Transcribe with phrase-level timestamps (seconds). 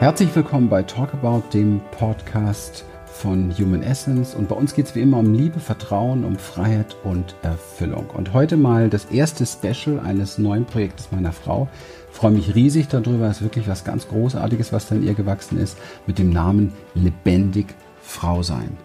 [0.00, 4.34] Herzlich willkommen bei Talk About, dem Podcast von Human Essence.
[4.34, 8.08] Und bei uns geht es wie immer um Liebe, Vertrauen, um Freiheit und Erfüllung.
[8.08, 11.68] Und heute mal das erste Special eines neuen Projektes meiner Frau.
[12.10, 13.26] Ich freue mich riesig darüber.
[13.26, 15.76] Es ist wirklich was ganz Großartiges, was da in ihr gewachsen ist,
[16.06, 17.66] mit dem Namen Lebendig
[18.00, 18.78] Frau sein.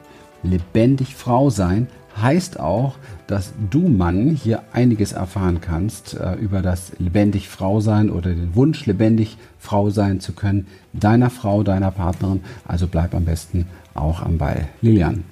[0.43, 1.88] Lebendig Frau sein
[2.21, 2.95] heißt auch,
[3.27, 8.55] dass du Mann hier einiges erfahren kannst äh, über das lebendig Frau sein oder den
[8.55, 12.41] Wunsch lebendig Frau sein zu können, deiner Frau, deiner Partnerin.
[12.65, 14.68] Also bleib am besten auch am Ball.
[14.82, 15.24] Lilian,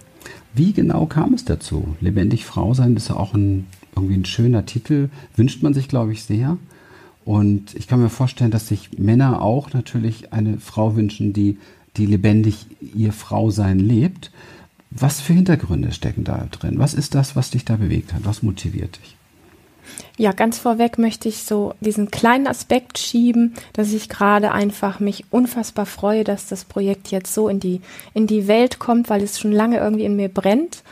[0.54, 1.96] wie genau kam es dazu?
[2.02, 6.14] Lebendig Frau sein ist ja auch ein, irgendwie ein schöner Titel, wünscht man sich, glaube
[6.14, 6.58] ich, sehr.
[7.26, 11.58] Und ich kann mir vorstellen, dass sich Männer auch natürlich eine Frau wünschen, die,
[11.96, 14.32] die lebendig ihr Frausein lebt.
[14.96, 16.78] Was für Hintergründe stecken da drin?
[16.78, 18.26] Was ist das, was dich da bewegt hat?
[18.26, 19.16] Was motiviert dich?
[20.18, 25.26] Ja, ganz vorweg möchte ich so diesen kleinen Aspekt schieben, dass ich gerade einfach mich
[25.32, 27.82] unfassbar freue, dass das Projekt jetzt so in die,
[28.14, 30.84] in die Welt kommt, weil es schon lange irgendwie in mir brennt.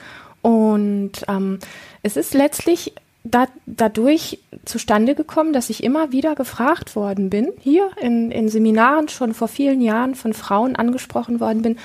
[0.42, 1.60] Und ähm,
[2.02, 7.92] es ist letztlich da, dadurch zustande gekommen, dass ich immer wieder gefragt worden bin, hier
[8.02, 11.78] in, in Seminaren schon vor vielen Jahren von Frauen angesprochen worden bin,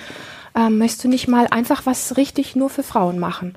[0.57, 3.55] ähm, möchtest du nicht mal einfach was richtig nur für Frauen machen?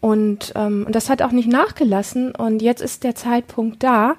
[0.00, 2.34] Und, ähm, und das hat auch nicht nachgelassen.
[2.34, 4.14] Und jetzt ist der Zeitpunkt da.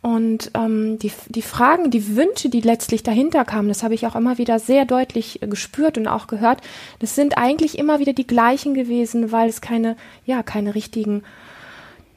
[0.00, 4.16] Und ähm, die, die Fragen, die Wünsche, die letztlich dahinter kamen, das habe ich auch
[4.16, 6.60] immer wieder sehr deutlich gespürt und auch gehört,
[6.98, 11.22] das sind eigentlich immer wieder die gleichen gewesen, weil es keine, ja, keine richtigen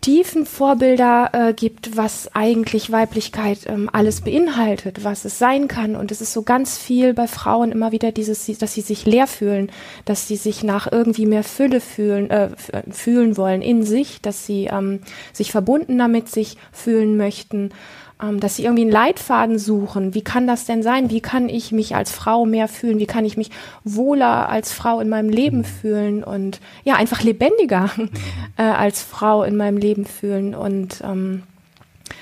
[0.05, 5.95] tiefen Vorbilder äh, gibt, was eigentlich Weiblichkeit ähm, alles beinhaltet, was es sein kann.
[5.95, 9.25] Und es ist so ganz viel bei Frauen immer wieder dieses, dass sie sich leer
[9.25, 9.71] fühlen,
[10.05, 12.49] dass sie sich nach irgendwie mehr Fülle fühlen, äh,
[12.91, 14.99] fühlen wollen in sich, dass sie ähm,
[15.33, 17.71] sich verbundener mit sich fühlen möchten
[18.21, 20.13] ähm, dass sie irgendwie einen Leitfaden suchen.
[20.13, 21.09] Wie kann das denn sein?
[21.09, 22.99] Wie kann ich mich als Frau mehr fühlen?
[22.99, 23.51] Wie kann ich mich
[23.83, 25.65] wohler als Frau in meinem Leben mhm.
[25.65, 27.89] fühlen und ja, einfach lebendiger
[28.57, 31.43] äh, als Frau in meinem Leben fühlen und ähm,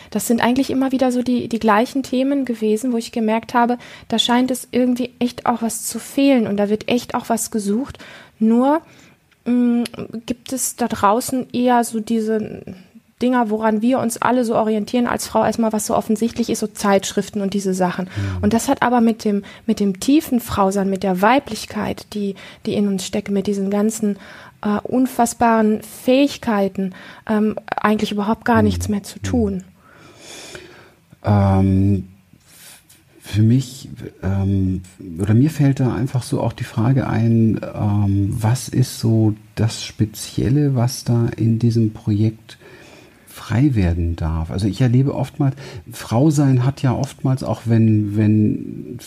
[0.09, 3.79] das sind eigentlich immer wieder so die, die gleichen Themen gewesen, wo ich gemerkt habe,
[4.09, 7.50] da scheint es irgendwie echt auch was zu fehlen und da wird echt auch was
[7.50, 7.97] gesucht.
[8.38, 8.81] Nur
[9.45, 9.84] mh, mm,
[10.28, 12.62] gibt es da draußen eher so diese,
[13.23, 16.67] Dinger, woran wir uns alle so orientieren als Frau, erstmal was so offensichtlich ist, so
[16.67, 18.06] Zeitschriften und diese Sachen.
[18.06, 18.44] Mhm.
[18.44, 22.35] Und das hat aber mit dem, mit dem tiefen Frausein, mit der Weiblichkeit, die,
[22.66, 24.17] die in uns steckt, mit diesen ganzen
[24.62, 26.94] äh, unfassbaren Fähigkeiten,
[27.28, 28.66] ähm, eigentlich überhaupt gar mhm.
[28.66, 29.63] nichts mehr zu tun.
[31.23, 32.09] Ähm,
[33.25, 33.89] für mich
[34.22, 34.81] ähm,
[35.17, 39.83] oder mir fällt da einfach so auch die Frage ein, ähm, was ist so das
[39.83, 42.57] Spezielle, was da in diesem Projekt
[43.33, 44.51] frei werden darf.
[44.51, 45.55] Also ich erlebe oftmals,
[45.91, 48.99] Frau sein hat ja oftmals, auch wenn, wenn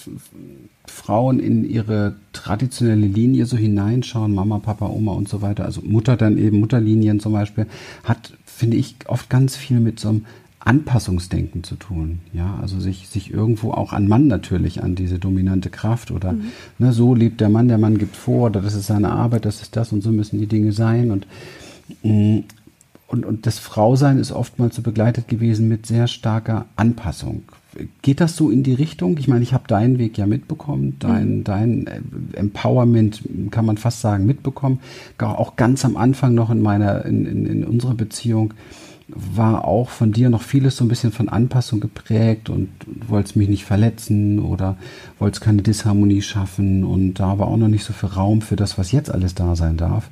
[0.84, 6.16] Frauen in ihre traditionelle Linie so hineinschauen, Mama, Papa, Oma und so weiter, also Mutter
[6.16, 7.66] dann eben, Mutterlinien zum Beispiel,
[8.02, 10.26] hat, finde ich, oft ganz viel mit so einem
[10.58, 12.18] Anpassungsdenken zu tun.
[12.32, 16.46] Ja, also sich, sich irgendwo auch an Mann natürlich, an diese dominante Kraft oder mhm.
[16.78, 19.62] ne, so lebt der Mann, der Mann gibt vor, oder das ist seine Arbeit, das
[19.62, 21.28] ist das und so müssen die Dinge sein und
[22.02, 22.44] mh, mm,
[23.08, 27.42] und, und das Frausein ist oftmals so begleitet gewesen mit sehr starker Anpassung.
[28.02, 29.18] Geht das so in die Richtung?
[29.18, 31.44] Ich meine, ich habe deinen Weg ja mitbekommen, dein, mhm.
[31.44, 32.00] dein äh,
[32.32, 34.80] Empowerment, kann man fast sagen, mitbekommen.
[35.18, 38.54] Auch ganz am Anfang noch in meiner, in, in, in unserer Beziehung
[39.08, 42.68] war auch von dir noch vieles so ein bisschen von Anpassung geprägt und
[43.06, 44.76] wolltest mich nicht verletzen oder
[45.20, 48.78] wolltest keine Disharmonie schaffen und da war auch noch nicht so viel Raum für das,
[48.78, 50.10] was jetzt alles da sein darf.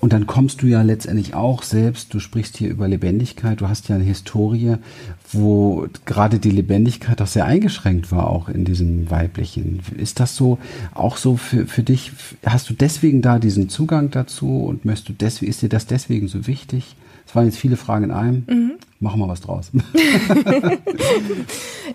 [0.00, 3.88] Und dann kommst du ja letztendlich auch selbst, du sprichst hier über Lebendigkeit, du hast
[3.88, 4.76] ja eine Historie,
[5.32, 9.80] wo gerade die Lebendigkeit auch sehr eingeschränkt war, auch in diesem Weiblichen.
[9.96, 10.58] Ist das so,
[10.92, 12.12] auch so für, für dich,
[12.44, 16.28] hast du deswegen da diesen Zugang dazu und möchtest du deswegen, ist dir das deswegen
[16.28, 16.94] so wichtig?
[17.34, 18.44] Das waren jetzt viele Fragen in einem.
[18.48, 18.72] Mhm.
[19.00, 19.72] Machen wir was draus.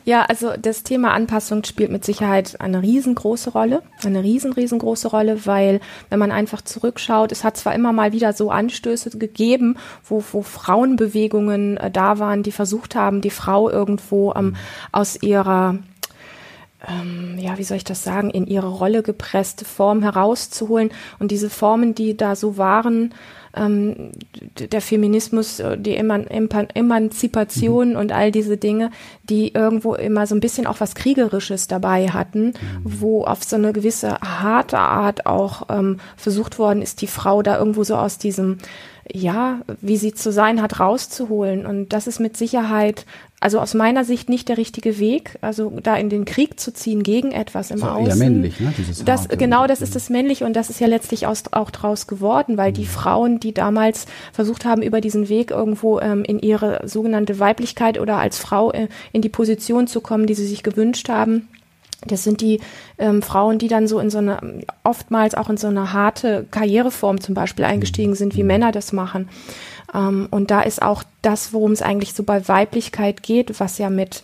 [0.04, 3.81] ja, also das Thema Anpassung spielt mit Sicherheit eine riesengroße Rolle.
[4.04, 5.80] Eine riesen, riesengroße Rolle, weil
[6.10, 10.42] wenn man einfach zurückschaut, es hat zwar immer mal wieder so Anstöße gegeben, wo, wo
[10.42, 14.58] Frauenbewegungen äh, da waren, die versucht haben, die Frau irgendwo ähm,
[14.92, 15.78] aus ihrer
[16.86, 20.92] ähm, ja, wie soll ich das sagen, in ihre Rolle gepresste Form herauszuholen.
[21.18, 23.13] Und diese Formen, die da so waren,
[23.56, 24.12] ähm,
[24.57, 27.96] der Feminismus, äh, die Eman Emanzipation mhm.
[27.96, 28.92] und all diese Dinge,
[29.24, 32.54] die irgendwo immer so ein bisschen auch was Kriegerisches dabei hatten, mhm.
[32.84, 37.57] wo auf so eine gewisse harte Art auch ähm, versucht worden ist, die Frau da
[37.57, 38.57] irgendwo so aus diesem
[39.14, 41.66] ja, wie sie zu sein hat, rauszuholen.
[41.66, 43.06] Und das ist mit Sicherheit,
[43.40, 47.04] also aus meiner Sicht nicht der richtige Weg, also da in den Krieg zu ziehen
[47.04, 48.08] gegen etwas im so, Außen.
[48.08, 48.74] Ja, männlich, ne?
[48.78, 52.08] Dieses das, genau, das ist das Männliche und das ist ja letztlich aus, auch draus
[52.08, 52.76] geworden, weil mhm.
[52.76, 58.00] die Frauen, die damals versucht haben, über diesen Weg irgendwo ähm, in ihre sogenannte Weiblichkeit
[58.00, 61.48] oder als Frau äh, in die Position zu kommen, die sie sich gewünscht haben,
[62.06, 62.62] das sind die
[62.98, 67.19] ähm, Frauen, die dann so in so eine, oftmals auch in so eine harte Karriereform
[67.19, 69.30] zum Beispiel eingestiegen sind, wie Männer das machen.
[69.94, 73.90] Ähm, und da ist auch das, worum es eigentlich so bei Weiblichkeit geht, was ja
[73.90, 74.24] mit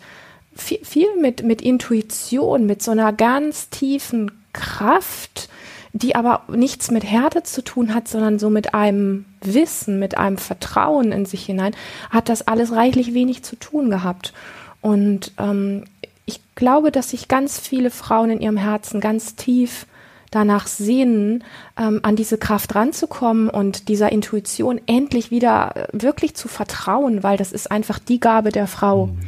[0.55, 5.49] viel, viel mit, mit Intuition, mit so einer ganz tiefen Kraft,
[5.91, 10.37] die aber nichts mit Härte zu tun hat, sondern so mit einem Wissen, mit einem
[10.37, 11.75] Vertrauen in sich hinein,
[12.09, 14.33] hat das alles reichlich wenig zu tun gehabt.
[14.81, 15.85] Und ähm,
[16.25, 19.85] ich glaube, dass sich ganz viele Frauen in ihrem Herzen ganz tief
[20.31, 21.43] danach sehnen,
[21.77, 27.37] ähm, an diese Kraft ranzukommen und dieser Intuition endlich wieder äh, wirklich zu vertrauen, weil
[27.37, 29.07] das ist einfach die Gabe der Frau.
[29.07, 29.19] Mhm.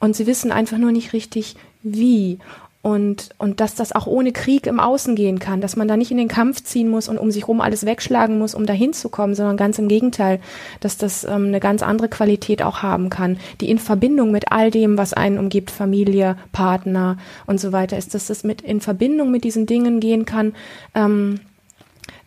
[0.00, 2.38] Und sie wissen einfach nur nicht richtig, wie
[2.84, 6.10] und, und dass das auch ohne Krieg im Außen gehen kann, dass man da nicht
[6.10, 9.08] in den Kampf ziehen muss und um sich rum alles wegschlagen muss, um dahin zu
[9.08, 10.38] kommen, sondern ganz im Gegenteil,
[10.80, 14.70] dass das ähm, eine ganz andere Qualität auch haben kann, die in Verbindung mit all
[14.70, 17.16] dem, was einen umgibt, Familie, Partner
[17.46, 20.52] und so weiter ist, dass das mit in Verbindung mit diesen Dingen gehen kann,
[20.94, 21.40] ähm,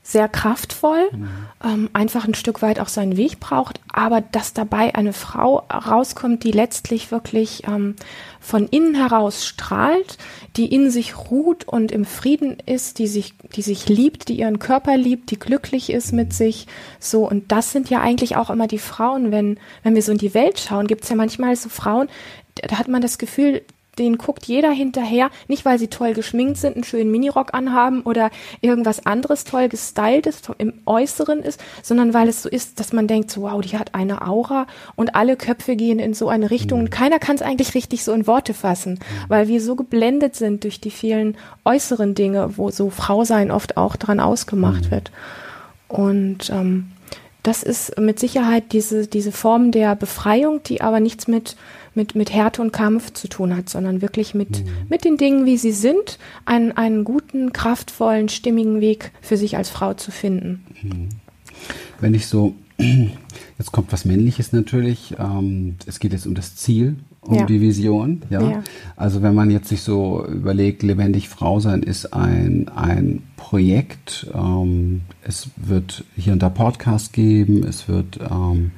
[0.07, 1.27] sehr kraftvoll, mhm.
[1.63, 6.45] ähm, einfach ein Stück weit auch seinen Weg braucht, aber dass dabei eine Frau rauskommt,
[6.45, 7.98] die letztlich wirklich ähm,
[8.47, 10.17] von innen heraus strahlt,
[10.55, 14.57] die in sich ruht und im Frieden ist, die sich, die sich liebt, die ihren
[14.57, 16.65] Körper liebt, die glücklich ist mit sich.
[16.97, 20.17] So, und das sind ja eigentlich auch immer die Frauen, wenn, wenn wir so in
[20.17, 22.07] die Welt schauen, gibt es ja manchmal so Frauen,
[22.55, 23.63] da hat man das Gefühl,
[23.99, 28.29] den guckt jeder hinterher, nicht weil sie toll geschminkt sind, einen schönen Minirock anhaben oder
[28.61, 33.31] irgendwas anderes toll gestyltes im Äußeren ist, sondern weil es so ist, dass man denkt,
[33.31, 36.85] so, wow, die hat eine Aura und alle Köpfe gehen in so eine Richtung und
[36.85, 36.91] mhm.
[36.91, 39.29] keiner kann es eigentlich richtig so in Worte fassen, mhm.
[39.29, 43.77] weil wir so geblendet sind durch die vielen äußeren Dinge, wo so Frau sein oft
[43.77, 44.91] auch dran ausgemacht mhm.
[44.91, 45.11] wird.
[45.88, 46.91] Und ähm,
[47.44, 51.55] das ist mit Sicherheit diese, diese Form der Befreiung, die aber nichts mit
[51.97, 54.69] mit, mit Härte und Kampf zu tun hat, sondern wirklich mit, mhm.
[54.88, 59.69] mit den Dingen, wie sie sind, einen, einen guten, kraftvollen, stimmigen Weg für sich als
[59.69, 60.63] Frau zu finden.
[60.81, 61.09] Mhm.
[61.99, 66.95] Wenn ich so, jetzt kommt was Männliches natürlich, ähm, es geht jetzt um das Ziel,
[67.22, 67.46] um ja.
[67.46, 68.22] die Vision.
[68.30, 68.42] Ja?
[68.42, 68.64] ja?
[68.96, 74.28] Also wenn man jetzt sich so überlegt, lebendig Frau sein ist ein, ein Projekt.
[74.34, 77.64] Ähm, es wird hier und da Podcast geben.
[77.64, 78.72] Es wird ähm,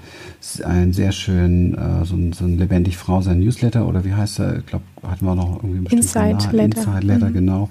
[0.63, 4.39] ein sehr schön, äh, so, ein, so ein lebendig Frau sein Newsletter oder wie heißt
[4.39, 4.59] er?
[4.59, 6.81] Ich glaube, hatten wir noch irgendwie einen Inside Letter.
[6.81, 7.33] Inside Letter, mhm.
[7.33, 7.69] genau.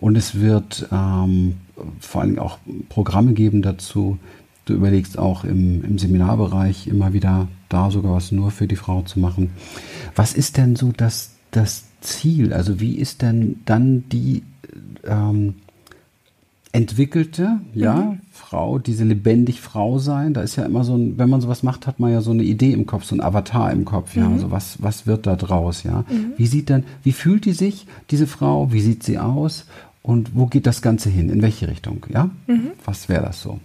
[0.00, 1.54] Und es wird ähm,
[2.00, 2.58] vor allem auch
[2.88, 4.18] Programme geben dazu.
[4.64, 9.00] Du überlegst auch im, im Seminarbereich immer wieder da sogar was nur für die Frau
[9.02, 9.50] zu machen.
[10.14, 12.52] Was ist denn so das, das Ziel?
[12.52, 14.42] Also wie ist denn dann die
[15.04, 15.54] ähm,
[16.72, 18.20] entwickelte, ja, mhm.
[18.32, 20.34] Frau, diese lebendig Frau sein?
[20.34, 22.42] Da ist ja immer so ein, wenn man sowas macht, hat man ja so eine
[22.42, 24.28] Idee im Kopf, so ein Avatar im Kopf, ja.
[24.28, 24.34] Mhm.
[24.34, 26.04] Also was, was wird da draus, ja?
[26.10, 26.34] Mhm.
[26.36, 28.72] Wie sieht dann, wie fühlt die sich, diese Frau?
[28.72, 29.64] Wie sieht sie aus?
[30.02, 31.28] Und wo geht das Ganze hin?
[31.28, 32.30] In welche Richtung, ja?
[32.46, 32.72] Mhm.
[32.84, 33.60] Was wäre das so?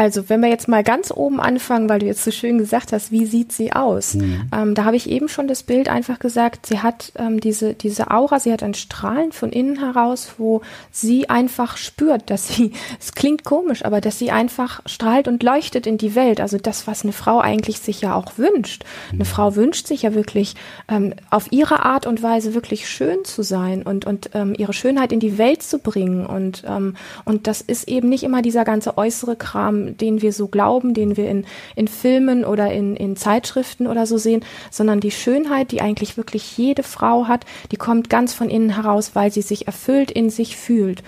[0.00, 3.12] Also, wenn wir jetzt mal ganz oben anfangen, weil du jetzt so schön gesagt hast,
[3.12, 4.14] wie sieht sie aus?
[4.14, 4.48] Mhm.
[4.50, 8.10] Ähm, da habe ich eben schon das Bild einfach gesagt, sie hat ähm, diese, diese
[8.10, 13.12] Aura, sie hat ein Strahlen von innen heraus, wo sie einfach spürt, dass sie, es
[13.12, 16.40] klingt komisch, aber dass sie einfach strahlt und leuchtet in die Welt.
[16.40, 18.84] Also das, was eine Frau eigentlich sich ja auch wünscht.
[19.10, 19.16] Mhm.
[19.16, 20.54] Eine Frau wünscht sich ja wirklich
[20.88, 25.12] ähm, auf ihre Art und Weise wirklich schön zu sein und, und ähm, ihre Schönheit
[25.12, 26.24] in die Welt zu bringen.
[26.24, 26.96] Und, ähm,
[27.26, 31.16] und das ist eben nicht immer dieser ganze äußere Kram, den wir so glauben, den
[31.16, 35.80] wir in, in Filmen oder in, in Zeitschriften oder so sehen, sondern die Schönheit, die
[35.80, 40.10] eigentlich wirklich jede Frau hat, die kommt ganz von innen heraus, weil sie sich erfüllt
[40.10, 41.02] in sich fühlt.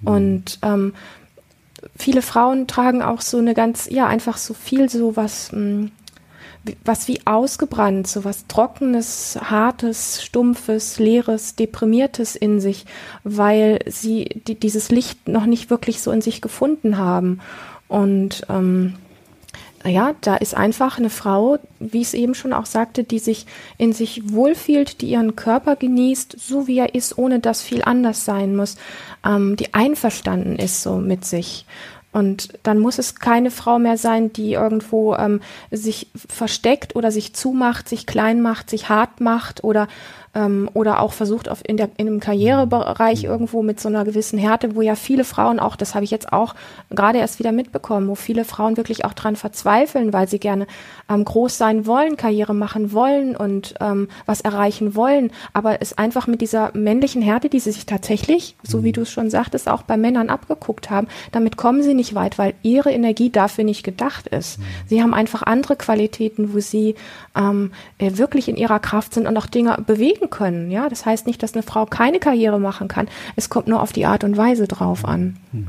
[0.00, 0.08] Mhm.
[0.08, 0.94] Und ähm,
[1.96, 5.90] viele Frauen tragen auch so eine ganz, ja, einfach so viel so was, mh, hm,
[6.84, 12.84] was wie ausgebrannt, so was Trockenes, Hartes, Stumpfes, Leeres, Deprimiertes in sich,
[13.24, 17.40] weil sie die, dieses Licht noch nicht wirklich so in sich gefunden haben.
[17.88, 18.94] Und ähm,
[19.84, 23.46] ja, da ist einfach eine Frau, wie ich es eben schon auch sagte, die sich
[23.78, 28.24] in sich wohlfühlt, die ihren Körper genießt, so wie er ist, ohne dass viel anders
[28.24, 28.76] sein muss,
[29.24, 31.64] ähm, die einverstanden ist so mit sich.
[32.10, 35.40] Und dann muss es keine Frau mehr sein, die irgendwo ähm,
[35.70, 39.88] sich versteckt oder sich zumacht, sich klein macht, sich hart macht oder
[40.34, 44.38] ähm, oder auch versucht auf in der in einem Karrierebereich irgendwo mit so einer gewissen
[44.38, 46.54] Härte, wo ja viele Frauen auch, das habe ich jetzt auch
[46.90, 50.66] gerade erst wieder mitbekommen, wo viele Frauen wirklich auch dran verzweifeln, weil sie gerne
[51.08, 56.26] ähm, groß sein wollen, Karriere machen wollen und ähm, was erreichen wollen, aber es einfach
[56.26, 58.94] mit dieser männlichen Härte, die sie sich tatsächlich, so wie mhm.
[58.94, 62.54] du es schon sagtest, auch bei Männern abgeguckt haben, damit kommen sie nicht weit, weil
[62.62, 64.58] ihre Energie dafür nicht gedacht ist.
[64.58, 64.64] Mhm.
[64.86, 66.94] Sie haben einfach andere Qualitäten, wo sie
[67.36, 70.70] ähm, äh, wirklich in ihrer Kraft sind und auch Dinge bewegen können.
[70.70, 73.08] Ja, das heißt nicht, dass eine Frau keine Karriere machen kann.
[73.36, 75.36] Es kommt nur auf die Art und Weise drauf an.
[75.52, 75.66] Mhm.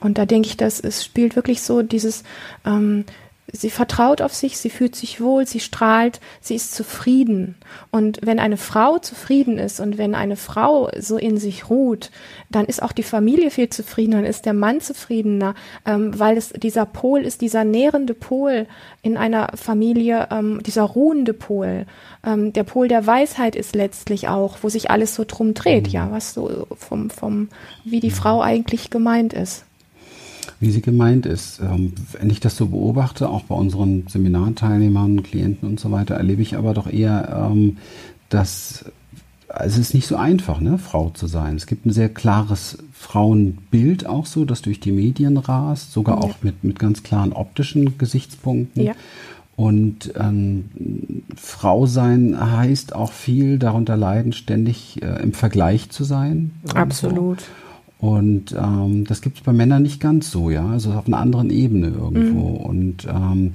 [0.00, 2.22] Und da denke ich, dass es spielt wirklich so dieses
[2.64, 3.04] ähm,
[3.52, 7.54] Sie vertraut auf sich, sie fühlt sich wohl, sie strahlt, sie ist zufrieden.
[7.92, 12.10] Und wenn eine Frau zufrieden ist und wenn eine Frau so in sich ruht,
[12.50, 16.48] dann ist auch die Familie viel zufriedener, dann ist der Mann zufriedener, ähm, weil es
[16.50, 18.66] dieser Pol ist, dieser nährende Pol
[19.02, 21.86] in einer Familie, ähm, dieser ruhende Pol.
[22.24, 26.10] Ähm, der Pol der Weisheit ist letztlich auch, wo sich alles so drum dreht, ja,
[26.10, 27.48] was so vom, vom,
[27.84, 29.65] wie die Frau eigentlich gemeint ist
[30.60, 31.60] wie sie gemeint ist.
[31.60, 36.42] Ähm, wenn ich das so beobachte, auch bei unseren Seminarteilnehmern, Klienten und so weiter, erlebe
[36.42, 37.78] ich aber doch eher, ähm,
[38.28, 38.84] dass
[39.48, 41.56] also es ist nicht so einfach, ne, Frau zu sein.
[41.56, 46.22] Es gibt ein sehr klares Frauenbild auch so, das durch die Medien rast, sogar ja.
[46.22, 48.82] auch mit, mit ganz klaren optischen Gesichtspunkten.
[48.82, 48.92] Ja.
[49.56, 50.66] Und ähm,
[51.34, 56.50] Frau sein heißt auch viel darunter leiden, ständig äh, im Vergleich zu sein.
[56.74, 57.40] Absolut.
[57.40, 57.46] So.
[57.98, 60.66] Und ähm, das gibt es bei Männern nicht ganz so, ja.
[60.66, 62.50] Also auf einer anderen Ebene irgendwo.
[62.50, 62.56] Mhm.
[62.56, 63.52] Und ähm,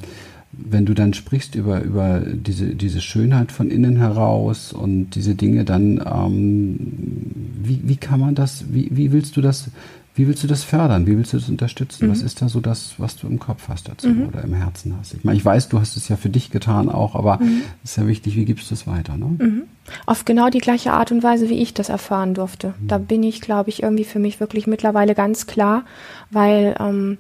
[0.52, 5.64] wenn du dann sprichst über, über diese, diese Schönheit von innen heraus und diese Dinge,
[5.64, 6.78] dann ähm,
[7.64, 9.70] wie, wie kann man das, wie, wie willst du das
[10.14, 11.08] wie willst du das fördern?
[11.08, 12.08] Wie willst du das unterstützen?
[12.08, 12.12] Mhm.
[12.12, 14.28] Was ist da so das, was du im Kopf hast dazu mhm.
[14.28, 15.14] oder im Herzen hast?
[15.14, 17.62] Ich meine, ich weiß, du hast es ja für dich getan auch, aber mhm.
[17.84, 19.16] es ist ja wichtig, wie gibst du es weiter?
[19.16, 19.36] Ne?
[19.38, 19.64] Mhm.
[20.06, 22.74] Auf genau die gleiche Art und Weise, wie ich das erfahren durfte.
[22.80, 22.88] Mhm.
[22.88, 25.86] Da bin ich, glaube ich, irgendwie für mich wirklich mittlerweile ganz klar,
[26.30, 27.18] weil ähm,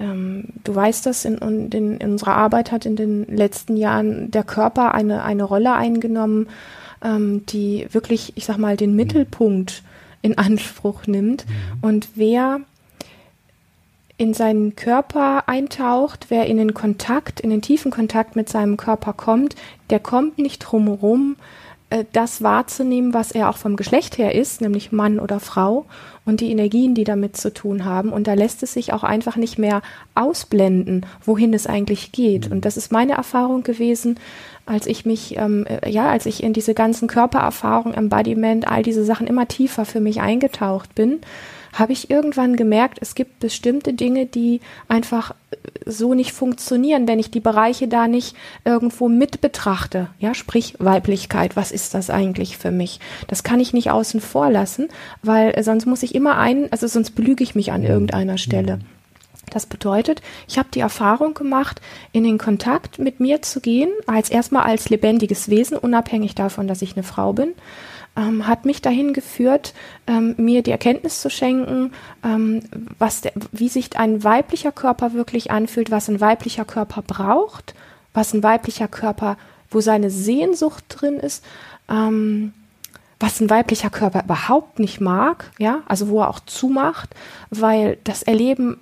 [0.00, 4.42] ähm, du weißt das, in, in, in, unserer Arbeit hat in den letzten Jahren der
[4.42, 6.48] Körper eine, eine Rolle eingenommen,
[7.04, 8.96] ähm, die wirklich, ich sag mal, den mhm.
[8.96, 9.84] Mittelpunkt
[10.22, 11.46] in Anspruch nimmt.
[11.46, 11.78] Mhm.
[11.82, 12.60] Und wer
[14.16, 19.12] in seinen Körper eintaucht, wer in den Kontakt, in den tiefen Kontakt mit seinem Körper
[19.12, 19.56] kommt,
[19.90, 21.36] der kommt nicht drumherum,
[21.90, 25.86] äh, das wahrzunehmen, was er auch vom Geschlecht her ist, nämlich Mann oder Frau
[26.24, 28.10] und die Energien, die damit zu tun haben.
[28.10, 29.82] Und da lässt es sich auch einfach nicht mehr
[30.14, 32.46] ausblenden, wohin es eigentlich geht.
[32.46, 32.52] Mhm.
[32.52, 34.18] Und das ist meine Erfahrung gewesen,
[34.66, 39.04] als ich mich, ähm, äh, ja, als ich in diese ganzen Körpererfahrungen, Embodiment, all diese
[39.04, 41.20] Sachen immer tiefer für mich eingetaucht bin,
[41.72, 47.18] habe ich irgendwann gemerkt, es gibt bestimmte Dinge, die einfach äh, so nicht funktionieren, wenn
[47.18, 50.08] ich die Bereiche da nicht irgendwo mit betrachte.
[50.18, 51.56] Ja, sprich Weiblichkeit.
[51.56, 53.00] Was ist das eigentlich für mich?
[53.26, 54.88] Das kann ich nicht außen vor lassen,
[55.22, 58.80] weil äh, sonst muss ich immer ein, also sonst belüge ich mich an irgendeiner Stelle.
[59.52, 61.82] Das bedeutet, ich habe die Erfahrung gemacht,
[62.12, 66.80] in den Kontakt mit mir zu gehen, als erstmal als lebendiges Wesen, unabhängig davon, dass
[66.80, 67.52] ich eine Frau bin,
[68.16, 69.74] ähm, hat mich dahin geführt,
[70.06, 71.92] ähm, mir die Erkenntnis zu schenken,
[72.24, 72.62] ähm,
[72.98, 77.74] was der, wie sich ein weiblicher Körper wirklich anfühlt, was ein weiblicher Körper braucht,
[78.14, 79.36] was ein weiblicher Körper,
[79.70, 81.44] wo seine Sehnsucht drin ist,
[81.90, 82.54] ähm,
[83.20, 87.10] was ein weiblicher Körper überhaupt nicht mag, ja, also wo er auch zumacht,
[87.50, 88.78] weil das Erleben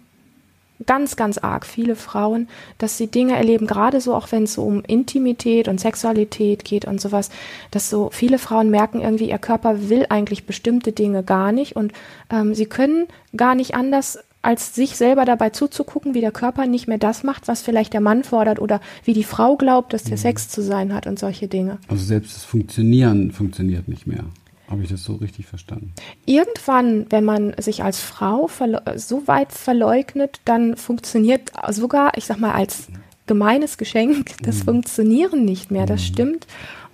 [0.87, 4.62] ganz, ganz arg viele Frauen, dass sie Dinge erleben, gerade so auch wenn es so
[4.62, 7.30] um Intimität und Sexualität geht und sowas,
[7.70, 11.92] dass so viele Frauen merken irgendwie, ihr Körper will eigentlich bestimmte Dinge gar nicht und
[12.30, 13.06] ähm, sie können
[13.37, 17.46] gar nicht anders als sich selber dabei zuzugucken, wie der Körper nicht mehr das macht,
[17.46, 20.22] was vielleicht der Mann fordert oder wie die Frau glaubt, dass der mhm.
[20.22, 21.78] Sex zu sein hat und solche Dinge.
[21.88, 24.25] Also selbst das Funktionieren funktioniert nicht mehr.
[24.70, 25.92] Habe ich das so richtig verstanden?
[26.26, 28.48] Irgendwann, wenn man sich als Frau
[28.94, 32.86] so weit verleugnet, dann funktioniert sogar, ich sag mal, als
[33.26, 34.64] gemeines Geschenk, das mhm.
[34.64, 36.04] Funktionieren nicht mehr, das mhm.
[36.04, 36.46] stimmt.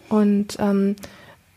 [0.08, 0.96] Und, ähm,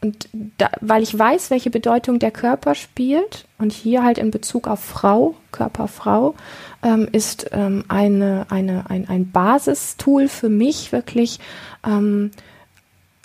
[0.01, 4.67] und da, weil ich weiß, welche Bedeutung der Körper spielt, und hier halt in Bezug
[4.67, 6.35] auf Frau, Körper Frau,
[6.81, 11.39] ähm, ist ähm, eine, eine, ein, ein Basistool für mich wirklich,
[11.85, 12.31] ähm,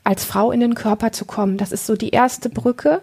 [0.05, 1.57] als Frau in den Körper zu kommen.
[1.57, 3.01] Das ist so die erste Brücke,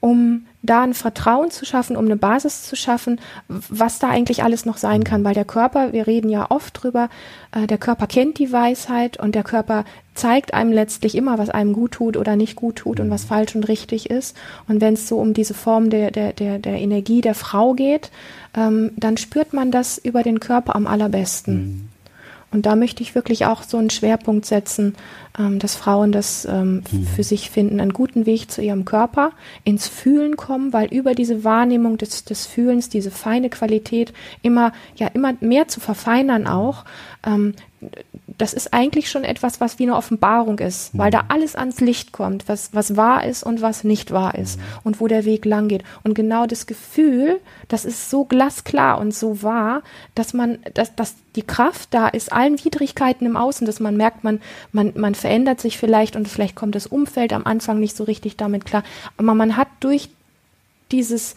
[0.00, 4.66] um da ein Vertrauen zu schaffen, um eine Basis zu schaffen, was da eigentlich alles
[4.66, 5.24] noch sein kann.
[5.24, 7.08] Weil der Körper, wir reden ja oft drüber,
[7.52, 9.84] äh, der Körper kennt die Weisheit und der Körper
[10.14, 13.54] zeigt einem letztlich immer, was einem gut tut oder nicht gut tut und was falsch
[13.54, 14.36] und richtig ist.
[14.68, 18.10] Und wenn es so um diese Form der, der, der, der Energie der Frau geht,
[18.54, 21.54] ähm, dann spürt man das über den Körper am allerbesten.
[21.56, 21.88] Mhm.
[22.54, 24.94] Und da möchte ich wirklich auch so einen Schwerpunkt setzen,
[25.38, 27.06] ähm, dass Frauen das ähm, mhm.
[27.06, 29.32] für sich finden, einen guten Weg zu ihrem Körper,
[29.64, 34.12] ins Fühlen kommen, weil über diese Wahrnehmung des, des Fühlens, diese feine Qualität
[34.42, 36.84] immer, ja, immer mehr zu verfeinern auch,
[37.26, 37.54] ähm,
[38.38, 41.28] das ist eigentlich schon etwas, was wie eine Offenbarung ist, weil da mhm.
[41.28, 44.62] alles ans Licht kommt, was, was wahr ist und was nicht wahr ist mhm.
[44.84, 45.84] und wo der Weg lang geht.
[46.02, 49.82] Und genau das Gefühl, das ist so glasklar und so wahr,
[50.14, 54.24] dass man, dass, dass die Kraft da ist, allen Widrigkeiten im Außen, dass man merkt,
[54.24, 54.40] man,
[54.72, 58.36] man, man verändert sich vielleicht und vielleicht kommt das Umfeld am Anfang nicht so richtig
[58.36, 58.82] damit klar.
[59.16, 60.10] Aber man hat durch
[60.92, 61.34] dieses,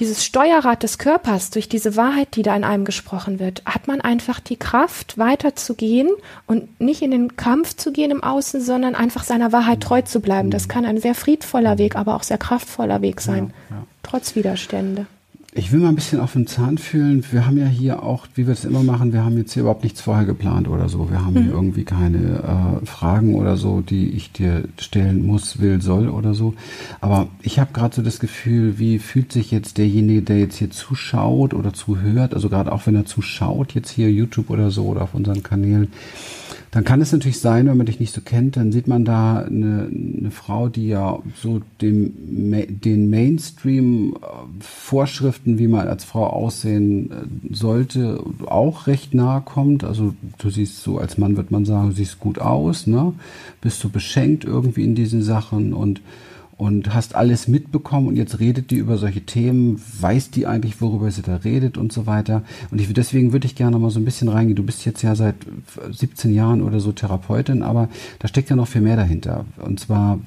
[0.00, 4.00] dieses Steuerrad des Körpers, durch diese Wahrheit, die da in einem gesprochen wird, hat man
[4.00, 6.10] einfach die Kraft, weiterzugehen
[6.48, 10.18] und nicht in den Kampf zu gehen im Außen, sondern einfach seiner Wahrheit treu zu
[10.18, 10.50] bleiben.
[10.50, 13.82] Das kann ein sehr friedvoller Weg, aber auch sehr kraftvoller Weg sein, ja, ja.
[14.02, 15.06] trotz Widerstände.
[15.58, 17.24] Ich will mal ein bisschen auf den Zahn fühlen.
[17.30, 19.84] Wir haben ja hier auch, wie wir es immer machen, wir haben jetzt hier überhaupt
[19.84, 21.08] nichts vorher geplant oder so.
[21.10, 21.44] Wir haben mhm.
[21.44, 26.34] hier irgendwie keine äh, Fragen oder so, die ich dir stellen muss, will, soll oder
[26.34, 26.52] so.
[27.00, 30.70] Aber ich habe gerade so das Gefühl, wie fühlt sich jetzt derjenige, der jetzt hier
[30.70, 35.00] zuschaut oder zuhört, also gerade auch wenn er zuschaut, jetzt hier YouTube oder so oder
[35.00, 35.88] auf unseren Kanälen,
[36.76, 39.38] dann kann es natürlich sein, wenn man dich nicht so kennt, dann sieht man da
[39.38, 42.12] eine, eine Frau, die ja so dem,
[42.68, 47.14] den Mainstream-Vorschriften, wie man als Frau aussehen äh,
[47.54, 49.84] sollte, auch recht nahe kommt.
[49.84, 53.14] Also du siehst so, als Mann wird man sagen, du siehst gut aus, ne?
[53.62, 56.02] Bist du beschenkt irgendwie in diesen Sachen und
[56.58, 61.10] und hast alles mitbekommen und jetzt redet die über solche Themen, weiß die eigentlich, worüber
[61.10, 62.42] sie da redet und so weiter.
[62.70, 64.56] Und ich, deswegen würde ich gerne mal so ein bisschen reingehen.
[64.56, 65.34] Du bist jetzt ja seit
[65.90, 67.88] 17 Jahren oder so Therapeutin, aber
[68.20, 69.44] da steckt ja noch viel mehr dahinter.
[69.58, 70.18] Und zwar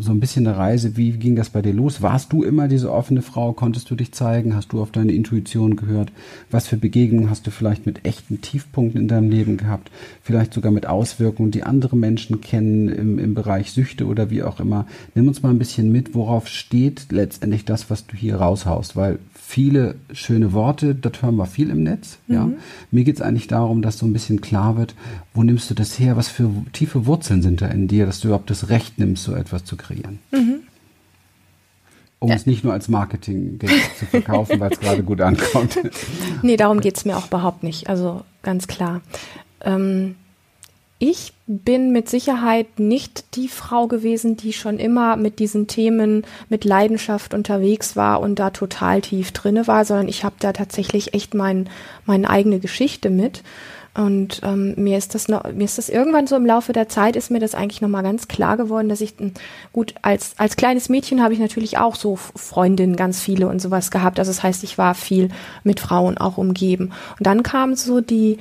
[0.00, 0.96] so ein bisschen eine Reise.
[0.96, 2.02] Wie ging das bei dir los?
[2.02, 3.52] Warst du immer diese offene Frau?
[3.52, 4.54] Konntest du dich zeigen?
[4.54, 6.12] Hast du auf deine Intuition gehört?
[6.50, 9.90] Was für Begegnungen hast du vielleicht mit echten Tiefpunkten in deinem Leben gehabt?
[10.22, 14.60] Vielleicht sogar mit Auswirkungen, die andere Menschen kennen im, im Bereich Süchte oder wie auch
[14.60, 14.86] immer.
[15.14, 19.18] Nimm uns mal ein bisschen mit, worauf steht letztendlich das, was du hier raushaust, weil
[19.50, 22.18] viele schöne Worte, das hören wir viel im Netz.
[22.28, 22.34] Mhm.
[22.34, 22.48] Ja.
[22.92, 24.94] Mir geht es eigentlich darum, dass so ein bisschen klar wird,
[25.34, 28.28] wo nimmst du das her, was für tiefe Wurzeln sind da in dir, dass du
[28.28, 29.89] überhaupt das Recht nimmst, so etwas zu kreieren.
[30.30, 30.60] Mhm.
[32.18, 32.34] Um ja.
[32.34, 33.58] es nicht nur als Marketing
[33.98, 35.78] zu verkaufen, weil es gerade gut ankommt.
[36.42, 37.88] Nee, darum geht es mir auch überhaupt nicht.
[37.88, 39.00] Also ganz klar.
[39.62, 40.16] Ähm,
[41.02, 46.66] ich bin mit Sicherheit nicht die Frau gewesen, die schon immer mit diesen Themen mit
[46.66, 51.32] Leidenschaft unterwegs war und da total tief drinne war, sondern ich habe da tatsächlich echt
[51.32, 51.70] mein,
[52.04, 53.42] meine eigene Geschichte mit.
[53.92, 57.16] Und ähm, mir ist das noch, mir ist das irgendwann so im Laufe der Zeit
[57.16, 59.14] ist mir das eigentlich nochmal ganz klar geworden, dass ich
[59.72, 63.90] gut als als kleines Mädchen habe ich natürlich auch so Freundinnen ganz viele und sowas
[63.90, 64.20] gehabt.
[64.20, 65.30] Also das heißt, ich war viel
[65.64, 66.92] mit Frauen auch umgeben.
[67.18, 68.38] Und dann kam so die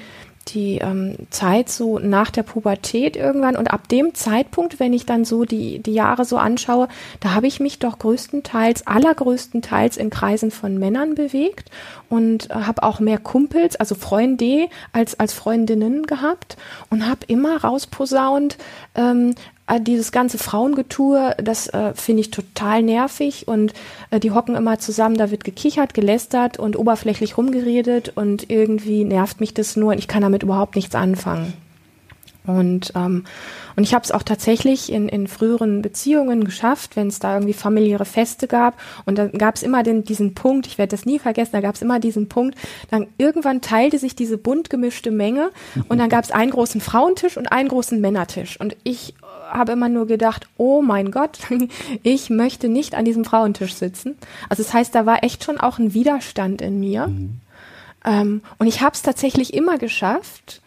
[0.47, 3.55] die ähm, Zeit so nach der Pubertät irgendwann.
[3.55, 6.87] Und ab dem Zeitpunkt, wenn ich dann so die, die Jahre so anschaue,
[7.19, 11.69] da habe ich mich doch größtenteils, allergrößtenteils in Kreisen von Männern bewegt
[12.09, 16.57] und äh, habe auch mehr Kumpels, also Freunde als, als Freundinnen gehabt
[16.89, 18.57] und habe immer rausposaunt,
[18.95, 23.73] ähm, äh, dieses ganze Frauengetue, das äh, finde ich total nervig und
[24.09, 29.39] äh, die hocken immer zusammen, da wird gekichert, gelästert und oberflächlich rumgeredet und irgendwie nervt
[29.39, 31.53] mich das nur und ich kann damit überhaupt nichts anfangen.
[32.45, 33.25] Und, ähm,
[33.75, 37.53] und ich habe es auch tatsächlich in, in früheren Beziehungen geschafft, wenn es da irgendwie
[37.53, 38.79] familiäre Feste gab.
[39.05, 41.75] Und dann gab es immer den, diesen Punkt, ich werde das nie vergessen, da gab
[41.75, 42.57] es immer diesen Punkt,
[42.89, 45.51] dann irgendwann teilte sich diese bunt gemischte Menge
[45.89, 48.59] und dann gab es einen großen Frauentisch und einen großen Männertisch.
[48.59, 49.13] Und ich
[49.49, 51.39] habe immer nur gedacht, oh mein Gott,
[52.03, 54.17] ich möchte nicht an diesem Frauentisch sitzen.
[54.47, 57.07] Also das heißt, da war echt schon auch ein Widerstand in mir.
[57.07, 57.41] Mhm.
[58.05, 60.61] Ähm, und ich habe es tatsächlich immer geschafft,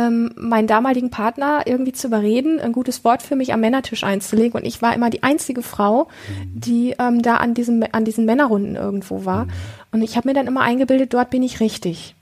[0.00, 4.60] ähm, meinen damaligen Partner irgendwie zu überreden, ein gutes Wort für mich am Männertisch einzulegen.
[4.60, 6.60] Und ich war immer die einzige Frau, mhm.
[6.60, 9.44] die ähm, da an, diesem, an diesen Männerrunden irgendwo war.
[9.44, 9.50] Mhm.
[9.92, 12.14] Und ich habe mir dann immer eingebildet, dort bin ich richtig.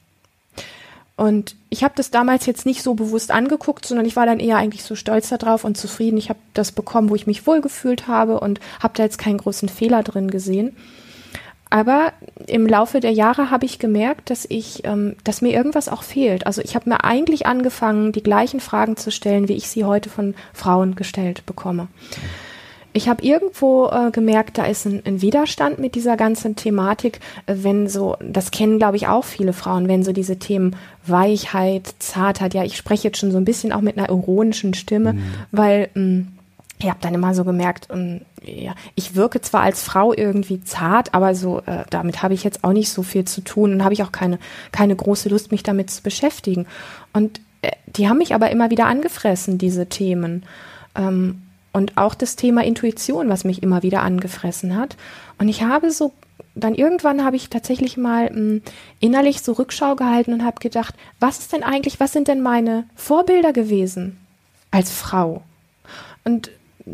[1.16, 4.56] Und ich habe das damals jetzt nicht so bewusst angeguckt, sondern ich war dann eher
[4.56, 6.16] eigentlich so stolz darauf und zufrieden.
[6.16, 9.68] Ich habe das bekommen, wo ich mich wohlgefühlt habe und habe da jetzt keinen großen
[9.68, 10.76] Fehler drin gesehen.
[11.70, 12.12] Aber
[12.46, 16.46] im Laufe der Jahre habe ich gemerkt, dass ich, ähm, dass mir irgendwas auch fehlt.
[16.46, 20.08] Also ich habe mir eigentlich angefangen, die gleichen Fragen zu stellen, wie ich sie heute
[20.08, 21.88] von Frauen gestellt bekomme.
[22.94, 27.54] Ich habe irgendwo äh, gemerkt, da ist ein, ein, Widerstand mit dieser ganzen Thematik, äh,
[27.58, 30.74] wenn so, das kennen glaube ich auch viele Frauen, wenn so diese Themen
[31.06, 35.12] Weichheit, Zartheit, ja, ich spreche jetzt schon so ein bisschen auch mit einer ironischen Stimme,
[35.12, 35.22] mhm.
[35.52, 36.37] weil mh, mm,
[36.78, 41.14] ich habe dann immer so gemerkt, ähm, ja, ich wirke zwar als Frau irgendwie zart,
[41.14, 43.94] aber so äh, damit habe ich jetzt auch nicht so viel zu tun und habe
[43.94, 44.38] ich auch keine
[44.70, 46.66] keine große Lust, mich damit zu beschäftigen.
[47.12, 50.44] Und äh, die haben mich aber immer wieder angefressen, diese Themen.
[50.94, 54.96] Ähm, und auch das Thema Intuition, was mich immer wieder angefressen hat.
[55.38, 56.12] Und ich habe so
[56.54, 58.62] dann irgendwann habe ich tatsächlich mal mh, hm,
[59.00, 62.84] innerlich so Rückschau gehalten und habe gedacht, was ist denn eigentlich, was sind denn meine
[62.96, 64.18] Vorbilder gewesen
[64.70, 65.42] als Frau?
[66.24, 66.50] Und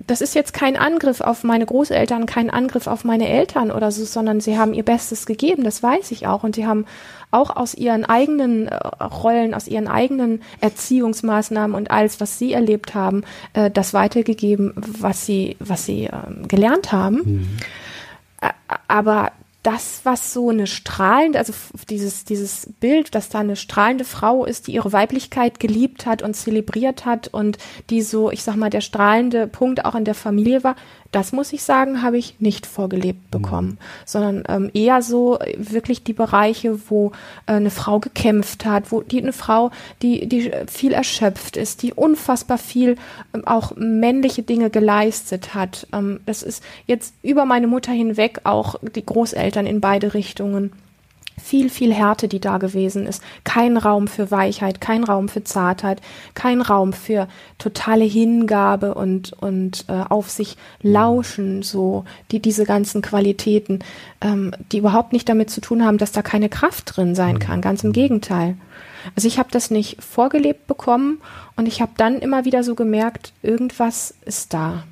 [0.06, 4.04] das ist jetzt kein Angriff auf meine Großeltern, kein Angriff auf meine Eltern oder so,
[4.04, 6.44] sondern sie haben ihr Bestes gegeben, das weiß ich auch.
[6.44, 6.86] Und sie haben
[7.30, 12.94] auch aus ihren eigenen äh, Rollen, aus ihren eigenen Erziehungsmaßnahmen und alles, was sie erlebt
[12.94, 17.16] haben, äh, das weitergegeben, was sie, was sie äh, gelernt haben.
[17.16, 17.56] Mhm.
[18.88, 19.32] Aber
[19.64, 21.54] das, was so eine strahlende, also
[21.88, 26.34] dieses, dieses Bild, dass da eine strahlende Frau ist, die ihre Weiblichkeit geliebt hat und
[26.34, 27.56] zelebriert hat und
[27.88, 30.76] die so, ich sag mal, der strahlende Punkt auch in der Familie war,
[31.14, 33.78] das muss ich sagen, habe ich nicht vorgelebt bekommen, mhm.
[34.04, 37.12] sondern ähm, eher so äh, wirklich die Bereiche, wo
[37.46, 39.70] äh, eine Frau gekämpft hat, wo die eine Frau,
[40.02, 42.96] die die viel erschöpft ist, die unfassbar viel
[43.32, 45.86] ähm, auch männliche Dinge geleistet hat.
[45.92, 50.72] Ähm, das ist jetzt über meine Mutter hinweg auch die Großeltern in beide Richtungen
[51.42, 53.22] viel, viel Härte, die da gewesen ist.
[53.42, 56.00] Kein Raum für Weichheit, kein Raum für Zartheit,
[56.34, 63.02] kein Raum für totale Hingabe und, und äh, auf sich lauschen, so, die diese ganzen
[63.02, 63.80] Qualitäten,
[64.20, 67.60] ähm, die überhaupt nicht damit zu tun haben, dass da keine Kraft drin sein kann.
[67.60, 68.56] Ganz im Gegenteil.
[69.16, 71.20] Also ich habe das nicht vorgelebt bekommen
[71.56, 74.84] und ich habe dann immer wieder so gemerkt, irgendwas ist da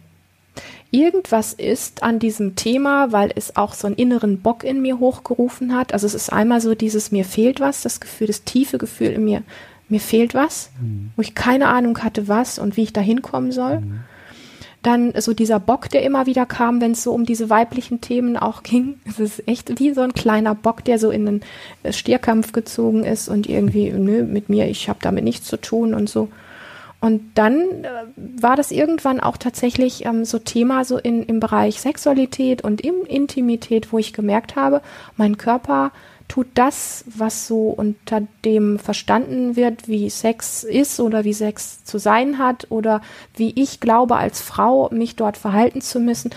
[0.93, 5.75] irgendwas ist an diesem Thema, weil es auch so einen inneren Bock in mir hochgerufen
[5.75, 5.93] hat.
[5.93, 9.25] Also es ist einmal so dieses mir fehlt was, das Gefühl, das tiefe Gefühl in
[9.25, 9.43] mir,
[9.89, 11.11] mir fehlt was, mhm.
[11.17, 13.81] wo ich keine Ahnung hatte, was und wie ich da hinkommen soll.
[13.81, 14.01] Mhm.
[14.83, 18.37] Dann so dieser Bock, der immer wieder kam, wenn es so um diese weiblichen Themen
[18.37, 18.97] auch ging.
[19.09, 21.41] Es ist echt wie so ein kleiner Bock, der so in den
[21.91, 26.11] Stierkampf gezogen ist und irgendwie, nö, mit mir, ich habe damit nichts zu tun und
[26.11, 26.29] so.
[27.03, 31.81] Und dann äh, war das irgendwann auch tatsächlich ähm, so Thema so in, im Bereich
[31.81, 34.83] Sexualität und im Intimität, wo ich gemerkt habe,
[35.17, 35.91] mein Körper
[36.29, 41.99] tut das, was so unter dem verstanden wird, wie Sex ist oder wie Sex zu
[41.99, 43.01] sein hat oder
[43.35, 46.31] wie ich glaube als Frau mich dort verhalten zu müssen.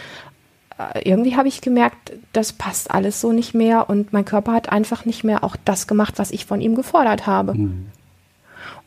[0.80, 4.70] Äh, irgendwie habe ich gemerkt, das passt alles so nicht mehr und mein Körper hat
[4.70, 7.54] einfach nicht mehr auch das gemacht, was ich von ihm gefordert habe.
[7.54, 7.86] Mhm.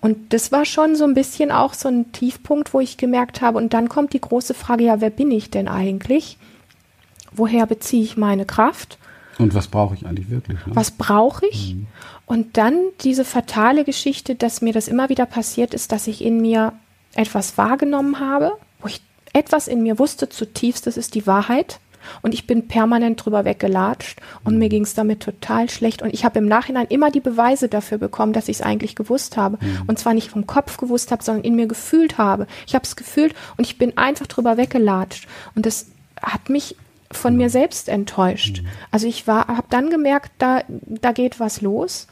[0.00, 3.58] Und das war schon so ein bisschen auch so ein Tiefpunkt, wo ich gemerkt habe,
[3.58, 6.38] und dann kommt die große Frage, ja, wer bin ich denn eigentlich?
[7.32, 8.98] Woher beziehe ich meine Kraft?
[9.38, 10.58] Und was brauche ich eigentlich wirklich?
[10.66, 10.74] Ne?
[10.74, 11.74] Was brauche ich?
[11.74, 11.87] Mhm.
[12.26, 16.40] Und dann diese fatale Geschichte, dass mir das immer wieder passiert ist, dass ich in
[16.40, 16.72] mir
[17.14, 19.00] etwas wahrgenommen habe, wo ich
[19.32, 21.80] etwas in mir wusste zutiefst, das ist die Wahrheit.
[22.22, 24.58] Und ich bin permanent drüber weggelatscht und mhm.
[24.58, 26.02] mir ging es damit total schlecht.
[26.02, 29.37] Und ich habe im Nachhinein immer die Beweise dafür bekommen, dass ich es eigentlich gewusst
[29.37, 29.58] habe.
[29.61, 29.82] Mhm.
[29.87, 32.46] Und zwar nicht vom Kopf gewusst habe, sondern in mir gefühlt habe.
[32.66, 35.28] Ich habe es gefühlt und ich bin einfach drüber weggelatscht.
[35.54, 35.87] Und das
[36.22, 36.76] hat mich
[37.11, 37.38] von mhm.
[37.38, 38.62] mir selbst enttäuscht.
[38.62, 38.68] Mhm.
[38.90, 42.06] Also ich war, habe dann gemerkt, da, da geht was los,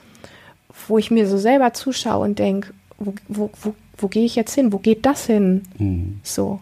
[0.89, 4.55] wo ich mir so selber zuschaue und denke, wo, wo, wo, wo gehe ich jetzt
[4.55, 4.73] hin?
[4.73, 5.63] Wo geht das hin?
[5.79, 6.21] Mhm.
[6.23, 6.61] So.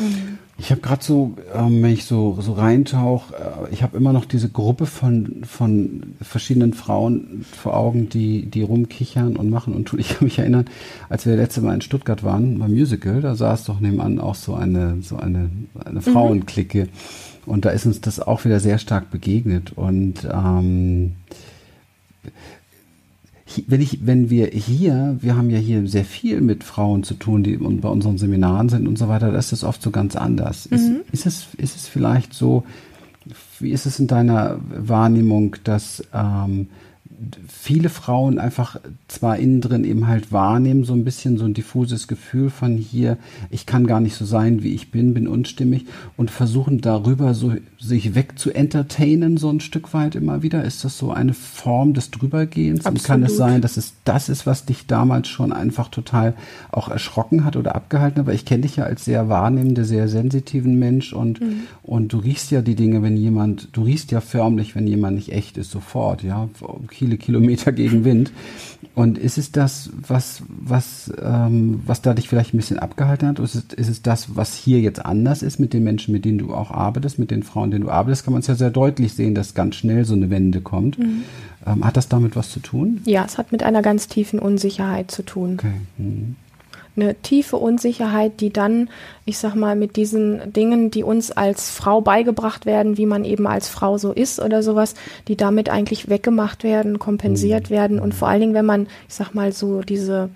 [0.00, 0.38] Ähm.
[0.60, 4.24] Ich habe gerade so, ähm, wenn ich so, so reintauche, äh, ich habe immer noch
[4.24, 10.00] diese Gruppe von, von verschiedenen Frauen vor Augen, die, die rumkichern und machen und tun.
[10.00, 10.64] Ich kann mich erinnern,
[11.08, 14.54] als wir letzte Mal in Stuttgart waren beim Musical, da saß doch nebenan auch so
[14.54, 15.48] eine, so eine,
[15.84, 16.02] eine mhm.
[16.02, 16.88] Frauenklicke.
[17.46, 19.72] Und da ist uns das auch wieder sehr stark begegnet.
[19.76, 21.14] Und ähm,
[23.66, 27.42] wenn ich, wenn wir hier, wir haben ja hier sehr viel mit Frauen zu tun,
[27.42, 30.70] die bei unseren Seminaren sind und so weiter, da ist es oft so ganz anders.
[30.70, 31.00] Mhm.
[31.12, 32.64] Ist, ist, es, ist es vielleicht so,
[33.58, 36.68] wie ist es in deiner Wahrnehmung, dass ähm,
[37.48, 42.06] viele Frauen einfach zwar innen drin eben halt wahrnehmen, so ein bisschen so ein diffuses
[42.06, 43.18] Gefühl von hier,
[43.50, 47.54] ich kann gar nicht so sein, wie ich bin, bin unstimmig und versuchen darüber so
[47.80, 50.64] sich weg zu entertainen, so ein Stück weit immer wieder.
[50.64, 52.80] Ist das so eine Form des Drübergehens?
[52.80, 52.98] Absolut.
[52.98, 56.34] Und kann es sein, dass es das ist, was dich damals schon einfach total
[56.72, 58.26] auch erschrocken hat oder abgehalten hat?
[58.26, 61.62] Weil ich kenne dich ja als sehr wahrnehmende, sehr sensitiven Mensch und, mhm.
[61.84, 65.32] und du riechst ja die Dinge, wenn jemand, du riechst ja förmlich, wenn jemand nicht
[65.32, 66.48] echt ist, sofort, ja,
[66.90, 68.32] viele Kilometer gegen Wind.
[68.98, 73.38] Und ist es das, was, was, ähm, was da dich vielleicht ein bisschen abgehalten hat?
[73.38, 76.24] Oder ist es, ist es das, was hier jetzt anders ist mit den Menschen, mit
[76.24, 78.70] denen du auch arbeitest, mit den Frauen, denen du arbeitest, kann man es ja sehr
[78.70, 80.98] deutlich sehen, dass ganz schnell so eine Wende kommt.
[80.98, 81.24] Mhm.
[81.66, 83.00] Ähm, hat das damit was zu tun?
[83.04, 85.54] Ja, es hat mit einer ganz tiefen Unsicherheit zu tun.
[85.58, 85.72] Okay.
[85.98, 86.36] Mhm.
[86.96, 88.90] eine tiefe Unsicherheit, die dann,
[89.24, 93.46] ich sag mal, mit diesen Dingen, die uns als Frau beigebracht werden, wie man eben
[93.46, 94.94] als Frau so ist oder sowas,
[95.28, 97.74] die damit eigentlich weggemacht werden, kompensiert mhm.
[97.74, 100.30] werden und vor allen Dingen, wenn man, ich sag mal, so diese,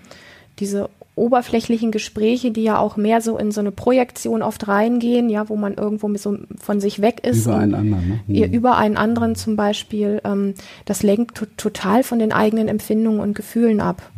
[0.61, 5.49] diese oberflächlichen Gespräche, die ja auch mehr so in so eine Projektion oft reingehen, ja,
[5.49, 7.45] wo man irgendwo so von sich weg ist.
[7.45, 8.47] Über einen anderen, ne?
[8.47, 8.53] Mhm.
[8.53, 10.21] Über einen anderen zum Beispiel.
[10.25, 10.55] Ähm,
[10.87, 14.11] das lenkt total von den eigenen Empfindungen und Gefühlen ab.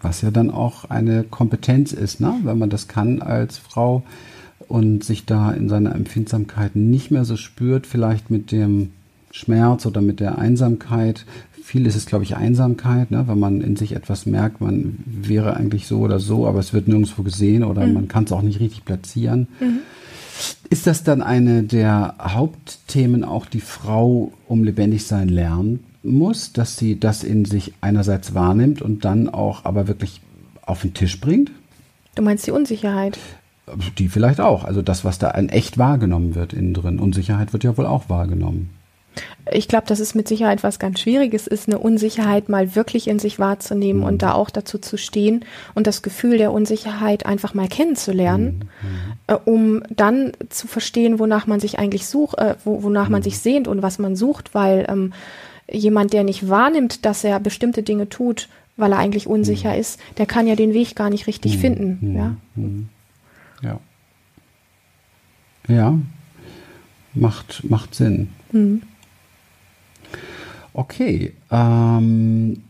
[0.00, 2.34] Was ja dann auch eine Kompetenz ist, ne?
[2.44, 4.04] wenn man das kann als Frau
[4.68, 8.92] und sich da in seiner Empfindsamkeit nicht mehr so spürt, vielleicht mit dem
[9.32, 11.24] Schmerz oder mit der Einsamkeit,
[11.66, 13.24] viel ist es, glaube ich, Einsamkeit, ne?
[13.26, 16.86] wenn man in sich etwas merkt, man wäre eigentlich so oder so, aber es wird
[16.86, 17.92] nirgendwo gesehen oder mhm.
[17.92, 19.48] man kann es auch nicht richtig platzieren.
[19.58, 19.80] Mhm.
[20.70, 26.76] Ist das dann eine der Hauptthemen, auch die Frau um lebendig sein lernen muss, dass
[26.76, 30.20] sie das in sich einerseits wahrnimmt und dann auch aber wirklich
[30.66, 31.50] auf den Tisch bringt?
[32.14, 33.18] Du meinst die Unsicherheit?
[33.98, 34.62] Die vielleicht auch.
[34.62, 37.00] Also das, was da in echt wahrgenommen wird innen drin.
[37.00, 38.70] Unsicherheit wird ja wohl auch wahrgenommen.
[39.52, 43.18] Ich glaube, dass es mit Sicherheit was ganz Schwieriges ist, eine Unsicherheit mal wirklich in
[43.18, 44.06] sich wahrzunehmen mhm.
[44.06, 49.12] und da auch dazu zu stehen und das Gefühl der Unsicherheit einfach mal kennenzulernen, mhm.
[49.28, 53.12] äh, um dann zu verstehen, wonach man sich eigentlich sucht, äh, wo, wonach mhm.
[53.12, 55.12] man sich sehnt und was man sucht, weil ähm,
[55.70, 59.80] jemand, der nicht wahrnimmt, dass er bestimmte Dinge tut, weil er eigentlich unsicher mhm.
[59.80, 61.60] ist, der kann ja den Weg gar nicht richtig mhm.
[61.60, 61.98] finden.
[62.00, 62.16] Mhm.
[63.62, 63.70] Ja.
[63.70, 63.80] ja.
[65.68, 65.98] Ja.
[67.14, 68.28] Macht, macht Sinn.
[68.52, 68.82] Mhm.
[70.72, 71.32] Okay.
[71.50, 72.62] Ähm,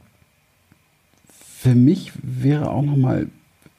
[1.59, 3.29] für mich wäre auch noch mal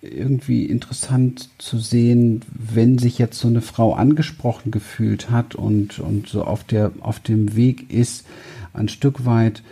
[0.01, 6.27] irgendwie interessant zu sehen, wenn sich jetzt so eine Frau angesprochen gefühlt hat und, und
[6.27, 8.25] so auf, der, auf dem Weg ist,
[8.73, 9.63] ein Stück weit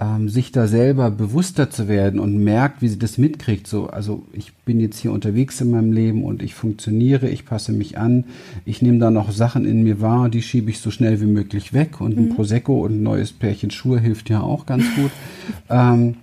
[0.00, 3.66] ähm, sich da selber bewusster zu werden und merkt, wie sie das mitkriegt.
[3.66, 7.72] So, also ich bin jetzt hier unterwegs in meinem Leben und ich funktioniere, ich passe
[7.72, 8.24] mich an,
[8.64, 11.74] ich nehme da noch Sachen in mir wahr, die schiebe ich so schnell wie möglich
[11.74, 12.24] weg und mhm.
[12.24, 15.10] ein Prosecco und ein neues Pärchen Schuhe hilft ja auch ganz gut.
[15.70, 16.16] ähm,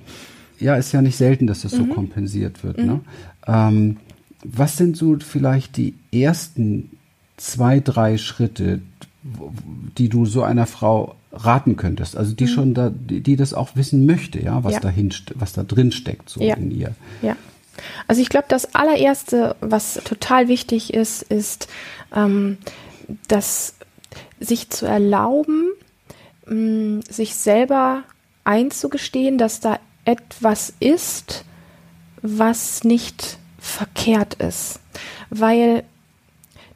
[0.59, 1.77] ja, ist ja nicht selten, dass das mhm.
[1.77, 2.79] so kompensiert wird.
[2.79, 2.85] Mhm.
[2.85, 2.99] Ne?
[3.47, 3.97] Ähm,
[4.43, 6.89] was sind so vielleicht die ersten
[7.37, 8.81] zwei, drei Schritte,
[9.21, 12.49] die du so einer Frau raten könntest, also die mhm.
[12.49, 14.79] schon da, die, die, das auch wissen möchte, ja, was ja.
[14.79, 16.55] dahin, was da drin steckt, so ja.
[16.55, 16.95] in ihr.
[17.21, 17.35] Ja.
[18.07, 21.67] Also ich glaube, das allererste, was total wichtig ist, ist,
[22.15, 22.57] ähm,
[23.27, 23.75] dass
[24.39, 25.69] sich zu erlauben,
[26.47, 28.03] mh, mm, sich selber
[28.43, 31.45] einzugestehen, dass da etwas ist,
[32.21, 34.79] was nicht verkehrt ist.
[35.29, 35.83] Weil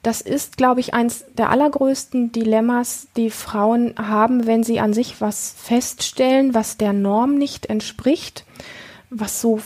[0.04, 5.22] das ist, glaube ich, eins der allergrößten Dilemmas, die Frauen haben, wenn sie an sich
[5.22, 8.46] was feststellen, was der Norm nicht entspricht,
[9.10, 9.62] was so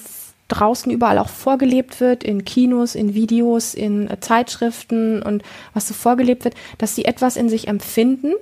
[0.48, 6.46] draußen überall auch vorgelebt wird, in Kinos, in Videos, in Zeitschriften und was so vorgelebt
[6.46, 8.34] wird, dass sie etwas in sich empfinden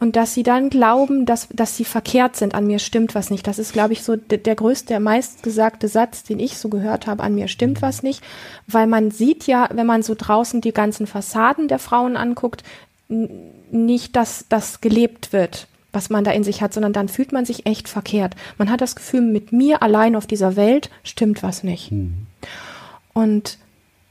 [0.00, 3.46] und dass sie dann glauben, dass, dass sie verkehrt sind, an mir stimmt was nicht.
[3.46, 7.22] Das ist, glaube ich, so der, größte, der meistgesagte Satz, den ich so gehört habe,
[7.22, 8.22] an mir stimmt was nicht,
[8.66, 12.62] weil man sieht ja, wenn man so draußen die ganzen Fassaden der Frauen anguckt,
[13.08, 17.44] nicht, dass das gelebt wird was man da in sich hat, sondern dann fühlt man
[17.44, 18.36] sich echt verkehrt.
[18.58, 21.90] Man hat das Gefühl, mit mir allein auf dieser Welt stimmt was nicht.
[21.90, 22.26] Mhm.
[23.14, 23.58] Und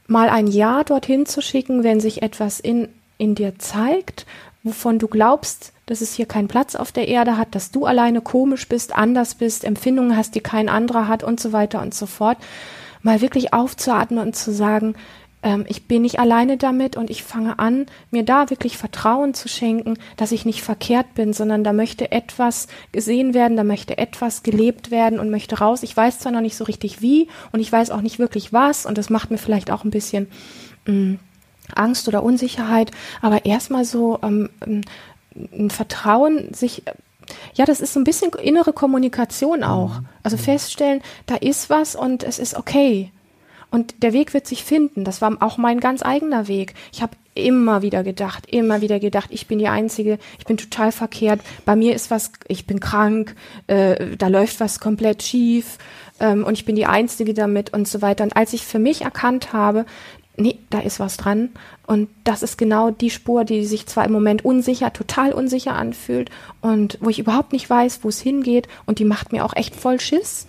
[0.06, 4.26] mal ein Ja dorthin zu schicken, wenn sich etwas in, in dir zeigt,
[4.62, 8.20] wovon du glaubst, dass es hier keinen Platz auf der Erde hat, dass du alleine
[8.20, 12.06] komisch bist, anders bist, Empfindungen hast, die kein anderer hat und so weiter und so
[12.06, 12.38] fort.
[13.02, 14.94] Mal wirklich aufzuatmen und zu sagen,
[15.42, 19.48] ähm, ich bin nicht alleine damit und ich fange an, mir da wirklich Vertrauen zu
[19.48, 24.42] schenken, dass ich nicht verkehrt bin, sondern da möchte etwas gesehen werden, da möchte etwas
[24.42, 25.82] gelebt werden und möchte raus.
[25.82, 28.86] Ich weiß zwar noch nicht so richtig wie und ich weiß auch nicht wirklich was
[28.86, 30.28] und das macht mir vielleicht auch ein bisschen
[30.86, 31.18] mh, mm,
[31.74, 34.48] Angst oder Unsicherheit, aber erstmal so ähm,
[35.52, 36.82] ein Vertrauen, sich
[37.54, 40.00] ja, das ist so ein bisschen innere Kommunikation auch.
[40.00, 40.06] Mhm.
[40.22, 43.12] Also feststellen, da ist was und es ist okay.
[43.70, 45.04] Und der Weg wird sich finden.
[45.04, 46.72] Das war auch mein ganz eigener Weg.
[46.90, 50.90] Ich habe immer wieder gedacht, immer wieder gedacht, ich bin die Einzige, ich bin total
[50.90, 51.40] verkehrt.
[51.66, 55.76] Bei mir ist was, ich bin krank, äh, da läuft was komplett schief
[56.18, 58.24] ähm, und ich bin die Einzige damit und so weiter.
[58.24, 59.84] Und als ich für mich erkannt habe,
[60.38, 61.50] nee, da ist was dran.
[61.86, 66.30] Und das ist genau die Spur, die sich zwar im Moment unsicher, total unsicher anfühlt
[66.60, 69.76] und wo ich überhaupt nicht weiß, wo es hingeht und die macht mir auch echt
[69.76, 70.46] voll Schiss.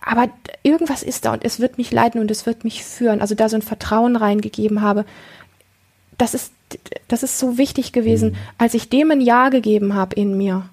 [0.00, 0.28] Aber
[0.62, 3.20] irgendwas ist da und es wird mich leiten und es wird mich führen.
[3.20, 5.04] Also da so ein Vertrauen reingegeben habe,
[6.18, 6.52] das ist,
[7.08, 8.30] das ist so wichtig gewesen.
[8.30, 8.36] Mhm.
[8.58, 10.68] Als ich dem ein Ja gegeben habe in mir,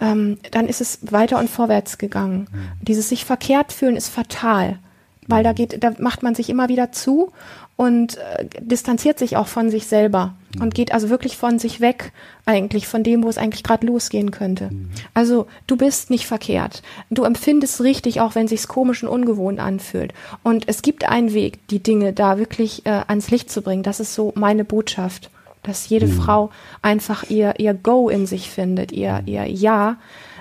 [0.00, 2.48] ähm, dann ist es weiter und vorwärts gegangen.
[2.50, 2.70] Mhm.
[2.82, 4.78] Dieses sich verkehrt fühlen ist fatal
[5.26, 7.32] weil da geht, da macht man sich immer wieder zu
[7.76, 10.62] und äh, distanziert sich auch von sich selber mhm.
[10.62, 12.12] und geht also wirklich von sich weg
[12.46, 14.70] eigentlich von dem, wo es eigentlich gerade losgehen könnte.
[14.70, 14.90] Mhm.
[15.12, 16.82] Also du bist nicht verkehrt.
[17.10, 20.12] Du empfindest richtig, auch wenn sich's komisch und ungewohnt anfühlt.
[20.42, 23.82] Und es gibt einen Weg, die Dinge da wirklich äh, ans Licht zu bringen.
[23.82, 25.30] Das ist so meine Botschaft,
[25.62, 26.12] dass jede mhm.
[26.12, 26.50] Frau
[26.82, 29.28] einfach ihr ihr Go in sich findet, ihr mhm.
[29.28, 29.96] ihr Ja.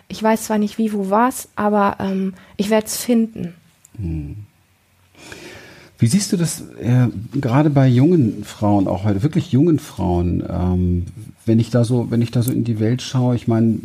[0.10, 3.56] Ich weiß zwar nicht wie, wo, was, aber ähm, ich werde es finden.
[6.04, 7.08] Wie siehst du das äh,
[7.39, 11.06] gerade bei jungen Frauen, auch heute wirklich jungen Frauen, ähm,
[11.46, 13.78] wenn ich da so, wenn ich da so in die Welt schaue, ich meine,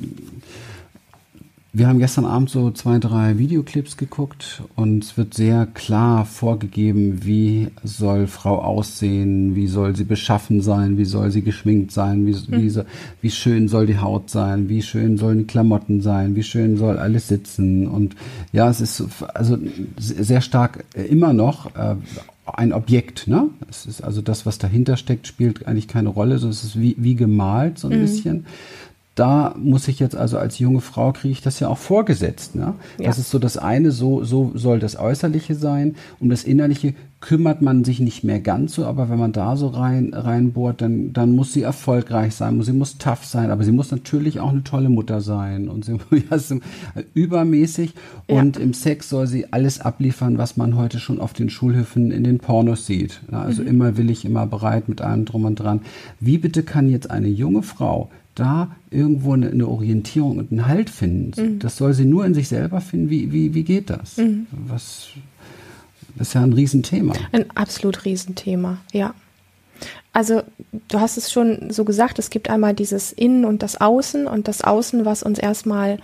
[1.79, 7.25] wir haben gestern Abend so zwei, drei Videoclips geguckt und es wird sehr klar vorgegeben,
[7.25, 12.33] wie soll Frau aussehen, wie soll sie beschaffen sein, wie soll sie geschminkt sein, wie,
[12.33, 12.63] mhm.
[12.63, 12.83] wie, so,
[13.23, 16.99] wie schön soll die Haut sein, wie schön sollen die Klamotten sein, wie schön soll
[16.99, 17.87] alles sitzen.
[17.87, 18.17] Und
[18.53, 19.57] ja, es ist also
[19.97, 21.95] sehr stark immer noch äh,
[22.55, 23.51] ein Objekt, ne?
[23.71, 26.97] Es ist also das, was dahinter steckt, spielt eigentlich keine Rolle, sondern es ist wie,
[26.99, 28.03] wie gemalt, so ein mhm.
[28.03, 28.47] bisschen
[29.19, 32.55] da muss ich jetzt also als junge Frau kriege ich das ja auch vorgesetzt.
[32.55, 32.75] Ne?
[32.99, 33.07] Ja.
[33.07, 35.97] Das ist so das eine, so, so soll das Äußerliche sein.
[36.21, 39.67] Um das Innerliche kümmert man sich nicht mehr ganz so, aber wenn man da so
[39.69, 43.91] rein reinbohrt, dann, dann muss sie erfolgreich sein, sie muss tough sein, aber sie muss
[43.91, 45.99] natürlich auch eine tolle Mutter sein und sie
[46.37, 46.61] so
[47.15, 47.95] übermäßig
[48.29, 48.63] und ja.
[48.63, 52.39] im Sex soll sie alles abliefern, was man heute schon auf den Schulhöfen in den
[52.39, 53.21] Pornos sieht.
[53.33, 53.69] Also mhm.
[53.69, 55.81] immer willig, immer bereit mit allem drum und dran.
[56.21, 60.91] Wie bitte kann jetzt eine junge Frau da irgendwo eine, eine, Orientierung und einen Halt
[60.91, 61.55] finden.
[61.55, 61.59] Mhm.
[61.59, 63.11] Das soll sie nur in sich selber finden.
[63.11, 64.17] Wie, wie, wie geht das?
[64.17, 64.47] Mhm.
[64.51, 65.09] Was,
[66.17, 67.15] das ist ja ein Riesenthema.
[67.33, 69.15] Ein absolut Riesenthema, ja.
[70.13, 70.43] Also
[70.89, 74.49] du hast es schon so gesagt, es gibt einmal dieses Innen und das Außen und
[74.49, 75.99] das Außen, was uns erstmal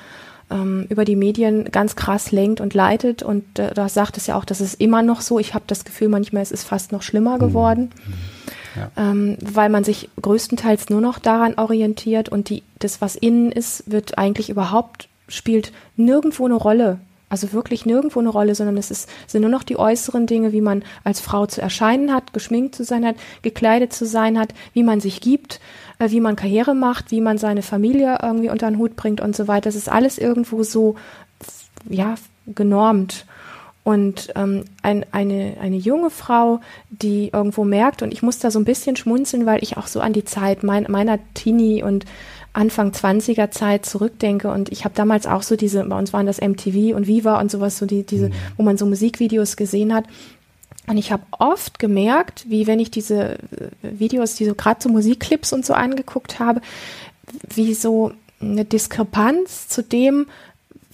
[0.51, 3.23] ähm, über die Medien ganz krass lenkt und leitet.
[3.23, 5.39] Und äh, da sagt es ja auch, das ist immer noch so.
[5.39, 7.41] Ich habe das Gefühl, manchmal ist es fast noch schlimmer mhm.
[7.41, 7.91] geworden.
[8.07, 8.34] Mhm
[8.77, 8.91] ja.
[8.97, 13.91] ähm, weil man sich größtenteils nur noch daran orientiert und die, das, was innen ist,
[13.91, 16.99] wird eigentlich überhaupt, spielt nirgendwo eine Rolle.
[17.31, 20.61] Also wirklich nirgendwo eine Rolle, sondern es ist, sind nur noch die äußeren Dinge, wie
[20.61, 24.85] man als Frau zu erscheinen hat, geschminkt zu sein hat, gekleidet zu sein hat, wie
[24.85, 25.59] man sich gibt,
[25.99, 29.35] äh, wie man Karriere macht, wie man seine Familie irgendwie unter den Hut bringt und
[29.35, 29.65] so weiter.
[29.65, 30.95] Das ist alles irgendwo so,
[31.89, 32.15] ja,
[32.47, 33.27] genormt.
[33.85, 38.59] Und ähm, ein, eine, eine junge Frau, die irgendwo merkt, und ich muss da so
[38.59, 42.07] ein bisschen schmunzeln, weil ich auch so an die Zeit mein, meiner Teenie und
[42.55, 46.41] Anfang 20er Zeit zurückdenke und ich habe damals auch so diese, bei uns waren das
[46.41, 48.35] MTV und Viva und sowas, so die, diese, mhm.
[48.57, 50.05] wo man so Musikvideos gesehen hat.
[50.87, 53.39] Und ich habe oft gemerkt, wie wenn ich diese äh,
[53.83, 56.61] Videos, diese gerade so Musikclips und so angeguckt habe,
[57.55, 60.27] wie so eine Diskrepanz zu dem,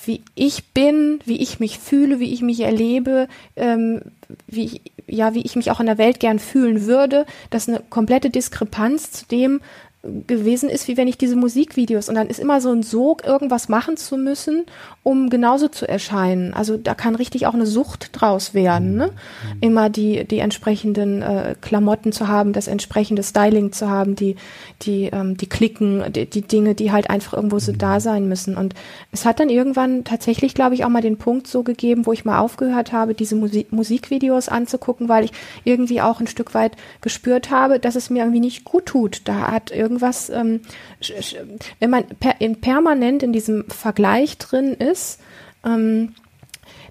[0.05, 4.03] wie ich bin, wie ich mich fühle, wie ich mich erlebe, ähm,
[4.47, 7.75] wie ich, ja, wie ich mich auch in der Welt gern fühlen würde, das ist
[7.75, 9.61] eine komplette Diskrepanz zu dem,
[10.03, 13.69] gewesen ist, wie wenn ich diese Musikvideos und dann ist immer so ein Sog, irgendwas
[13.69, 14.65] machen zu müssen,
[15.03, 16.55] um genauso zu erscheinen.
[16.55, 19.09] Also da kann richtig auch eine Sucht draus werden, ne?
[19.09, 19.59] Mhm.
[19.61, 24.37] Immer die, die entsprechenden äh, Klamotten zu haben, das entsprechende Styling zu haben, die,
[24.81, 28.01] die, ähm, die Klicken, die, die Dinge, die halt einfach irgendwo so da mhm.
[28.01, 28.57] sein müssen.
[28.57, 28.73] Und
[29.13, 32.25] es hat dann irgendwann tatsächlich, glaube ich, auch mal den Punkt so gegeben, wo ich
[32.25, 35.33] mal aufgehört habe, diese Musik Musikvideos anzugucken, weil ich
[35.65, 39.23] irgendwie auch ein Stück weit gespürt habe, dass es mir irgendwie nicht gut tut.
[39.27, 40.61] Da hat irgendwie irgendwas, ähm,
[41.81, 45.21] wenn man per, in permanent in diesem Vergleich drin ist,
[45.65, 46.15] ähm,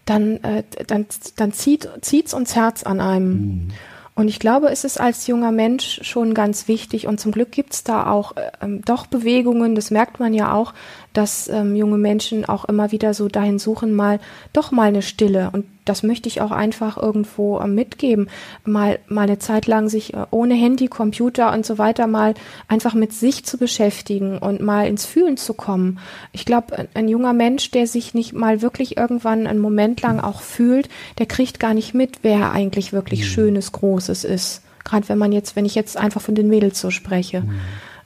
[0.05, 1.05] dann, äh, dann,
[1.37, 3.29] dann zieht es uns Herz an einem.
[3.29, 3.67] Mhm.
[4.15, 7.73] Und ich glaube, es ist als junger Mensch schon ganz wichtig und zum Glück gibt
[7.73, 10.73] es da auch äh, ähm, doch Bewegungen, das merkt man ja auch,
[11.13, 14.19] dass ähm, junge Menschen auch immer wieder so dahin suchen, mal
[14.51, 15.51] doch mal eine Stille.
[15.53, 18.29] Und das möchte ich auch einfach irgendwo äh, mitgeben.
[18.63, 22.33] Mal, mal eine Zeit lang sich äh, ohne Handy, Computer und so weiter mal
[22.67, 25.99] einfach mit sich zu beschäftigen und mal ins Fühlen zu kommen.
[26.31, 30.41] Ich glaube, ein, junger Mensch, der sich nicht mal wirklich irgendwann einen Moment lang auch
[30.41, 33.25] fühlt, der kriegt gar nicht mit, wer eigentlich wirklich mhm.
[33.25, 34.61] Schönes, Großes ist.
[34.83, 37.41] Gerade wenn man jetzt, wenn ich jetzt einfach von den Mädels so spreche.
[37.41, 37.59] Mhm.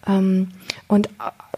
[0.08, 0.48] Ähm,
[0.88, 1.10] und äh,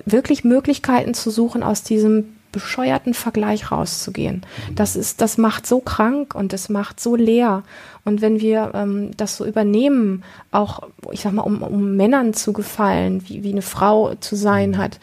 [0.05, 4.41] wirklich Möglichkeiten zu suchen, aus diesem bescheuerten Vergleich rauszugehen.
[4.73, 7.63] Das ist, das macht so krank und das macht so leer.
[8.05, 12.53] Und wenn wir ähm, das so übernehmen, auch, ich sag mal, um, um Männern zu
[12.53, 14.99] gefallen, wie, wie eine Frau zu sein hat,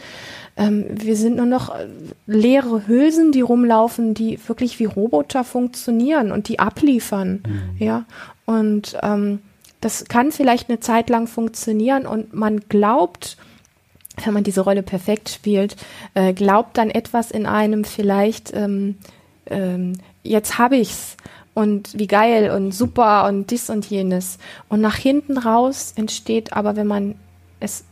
[0.57, 1.87] ähm, wir sind nur noch äh,
[2.27, 7.43] leere Hülsen, die rumlaufen, die wirklich wie Roboter funktionieren und die abliefern.
[7.47, 7.85] Mhm.
[7.85, 8.05] Ja.
[8.47, 9.41] Und ähm,
[9.81, 13.37] das kann vielleicht eine Zeit lang funktionieren und man glaubt,
[14.25, 15.77] wenn man diese Rolle perfekt spielt,
[16.15, 18.97] äh, glaubt dann etwas in einem vielleicht, ähm,
[19.47, 21.17] ähm, jetzt habe ich's
[21.55, 24.39] und wie geil und super und dies und jenes.
[24.69, 27.15] Und nach hinten raus entsteht aber, wenn man
[27.61, 27.85] es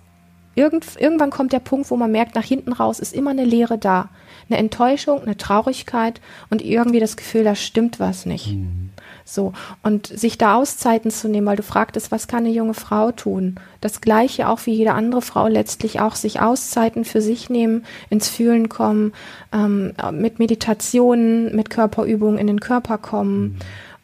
[0.54, 3.78] irgend, irgendwann kommt der Punkt, wo man merkt, nach hinten raus ist immer eine Leere
[3.78, 4.08] da.
[4.48, 8.48] Eine Enttäuschung, eine Traurigkeit und irgendwie das Gefühl, da stimmt was nicht.
[8.48, 8.89] Mhm.
[9.24, 9.52] So.
[9.82, 13.56] Und sich da Auszeiten zu nehmen, weil du fragtest, was kann eine junge Frau tun?
[13.80, 18.28] Das Gleiche auch wie jede andere Frau letztlich auch sich Auszeiten für sich nehmen, ins
[18.28, 19.12] Fühlen kommen,
[19.52, 23.42] ähm, mit Meditationen, mit Körperübungen in den Körper kommen.
[23.42, 23.56] Mhm.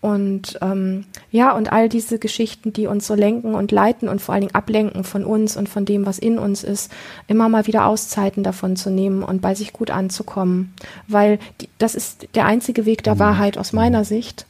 [0.07, 4.35] Und ähm, ja, und all diese Geschichten, die uns so lenken und leiten und vor
[4.35, 6.93] allen Dingen ablenken von uns und von dem, was in uns ist,
[7.27, 10.75] immer mal wieder Auszeiten davon zu nehmen und bei sich gut anzukommen.
[11.09, 13.19] Weil die, das ist der einzige Weg der mhm.
[13.21, 14.47] Wahrheit aus meiner Sicht.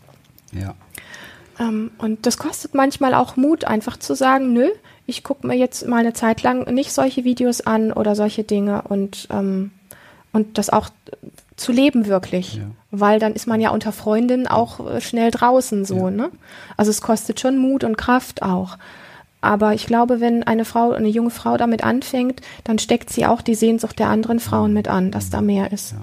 [0.52, 0.74] Ja.
[1.58, 4.68] Ähm, und das kostet manchmal auch Mut, einfach zu sagen, nö,
[5.06, 8.82] ich gucke mir jetzt mal eine Zeit lang nicht solche Videos an oder solche Dinge
[8.82, 9.70] und, ähm,
[10.32, 10.90] und das auch
[11.56, 12.56] zu leben wirklich.
[12.56, 12.64] Ja.
[12.90, 16.10] Weil dann ist man ja unter Freundinnen auch äh, schnell draußen so, ja.
[16.10, 16.30] ne?
[16.76, 18.76] Also es kostet schon Mut und Kraft auch.
[19.40, 23.42] Aber ich glaube, wenn eine Frau, eine junge Frau damit anfängt, dann steckt sie auch
[23.42, 25.92] die Sehnsucht der anderen Frauen mit an, dass da mehr ist.
[25.92, 25.98] Ja.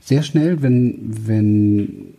[0.00, 2.14] Sehr schnell, wenn, wenn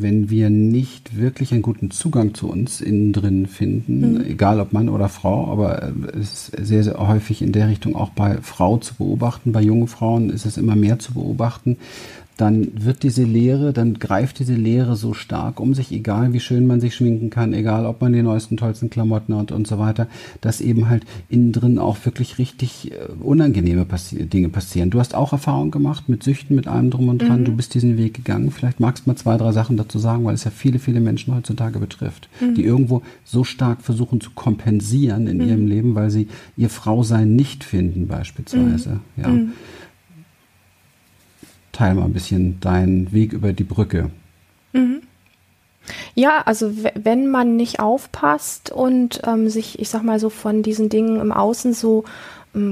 [0.00, 4.24] wenn wir nicht wirklich einen guten Zugang zu uns innen drin finden, mhm.
[4.24, 7.96] egal ob Mann oder Frau, aber äh, es ist sehr, sehr häufig in der Richtung
[7.96, 11.76] auch bei Frau zu beobachten, bei jungen Frauen ist es immer mehr zu beobachten,
[12.36, 16.66] dann wird diese Lehre, dann greift diese Lehre so stark um sich, egal wie schön
[16.66, 20.06] man sich schminken kann, egal ob man die neuesten, tollsten Klamotten hat und so weiter,
[20.42, 24.90] dass eben halt innen drin auch wirklich richtig äh, unangenehme passi Dinge passieren.
[24.90, 27.40] Du hast auch Erfahrung gemacht mit Süchten, mit allem drum und dran.
[27.40, 27.44] Mhm.
[27.46, 28.50] Du bist diesen Weg gegangen.
[28.50, 31.34] Vielleicht magst du mal zwei, drei Sachen dazu sagen, weil es ja viele, viele Menschen
[31.34, 32.54] heutzutage betrifft, mhm.
[32.54, 35.48] die irgendwo so stark versuchen zu kompensieren in mhm.
[35.48, 39.00] ihrem Leben, weil sie ihr Frausein nicht finden beispielsweise.
[39.16, 39.22] Mhm.
[39.22, 39.38] Ja.
[41.76, 44.10] Teil mal ein bisschen deinen Weg über die Brücke.
[44.72, 45.02] Mhm.
[46.14, 50.88] Ja, also wenn man nicht aufpasst und ähm, sich, ich sag mal so, von diesen
[50.88, 52.04] Dingen im Außen so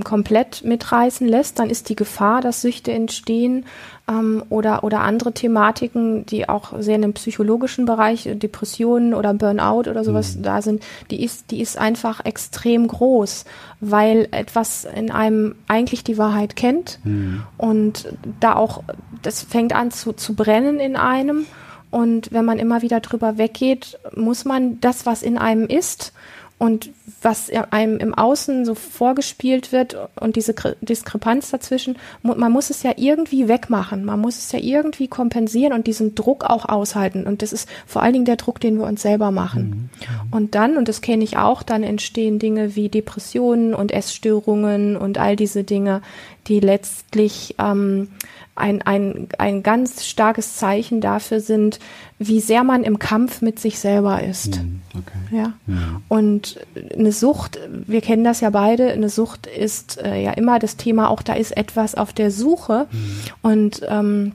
[0.04, 3.66] komplett mitreißen lässt, dann ist die Gefahr, dass Süchte entstehen
[4.08, 9.34] ähm, oder, oder andere Thematiken, die auch sehr in dem psychologischen Bereich, äh, Depressionen oder
[9.34, 10.42] Burnout oder sowas mhm.
[10.42, 13.44] da sind, die ist, die ist einfach extrem groß,
[13.80, 17.42] weil etwas in einem eigentlich die Wahrheit kennt mhm.
[17.58, 18.08] und
[18.40, 18.82] da auch,
[19.22, 21.46] das fängt an zu, zu brennen in einem.
[21.90, 26.12] Und wenn man immer wieder drüber weggeht, muss man das, was in einem ist,
[26.56, 26.90] und
[27.20, 32.92] was einem im Außen so vorgespielt wird und diese Diskrepanz dazwischen, man muss es ja
[32.96, 37.26] irgendwie wegmachen, man muss es ja irgendwie kompensieren und diesen Druck auch aushalten.
[37.26, 39.90] Und das ist vor allen Dingen der Druck, den wir uns selber machen.
[40.30, 40.32] Mhm.
[40.32, 45.18] Und dann, und das kenne ich auch, dann entstehen Dinge wie Depressionen und Essstörungen und
[45.18, 46.02] all diese Dinge,
[46.46, 48.08] die letztlich ähm,
[48.56, 51.80] ein, ein, ein ganz starkes Zeichen dafür sind,
[52.18, 54.56] wie sehr man im Kampf mit sich selber ist.
[54.56, 55.36] Hm, okay.
[55.36, 55.52] Ja.
[55.66, 56.00] ja.
[56.08, 56.60] Und
[56.96, 61.10] eine Sucht, wir kennen das ja beide, eine Sucht ist äh, ja immer das Thema,
[61.10, 62.86] auch da ist etwas auf der Suche.
[62.90, 63.20] Mhm.
[63.42, 64.32] Und ähm,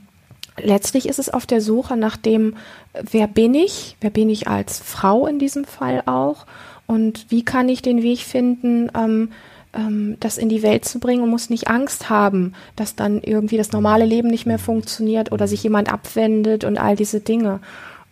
[0.57, 2.55] letztlich ist es auf der Suche nach dem,
[2.93, 6.45] wer bin ich, wer bin ich als Frau in diesem Fall auch
[6.88, 9.30] und wie kann ich den Weg finden, ähm,
[9.74, 13.57] ähm, das in die Welt zu bringen und muss nicht Angst haben, dass dann irgendwie
[13.57, 17.59] das normale Leben nicht mehr funktioniert oder sich jemand abwendet und all diese Dinge.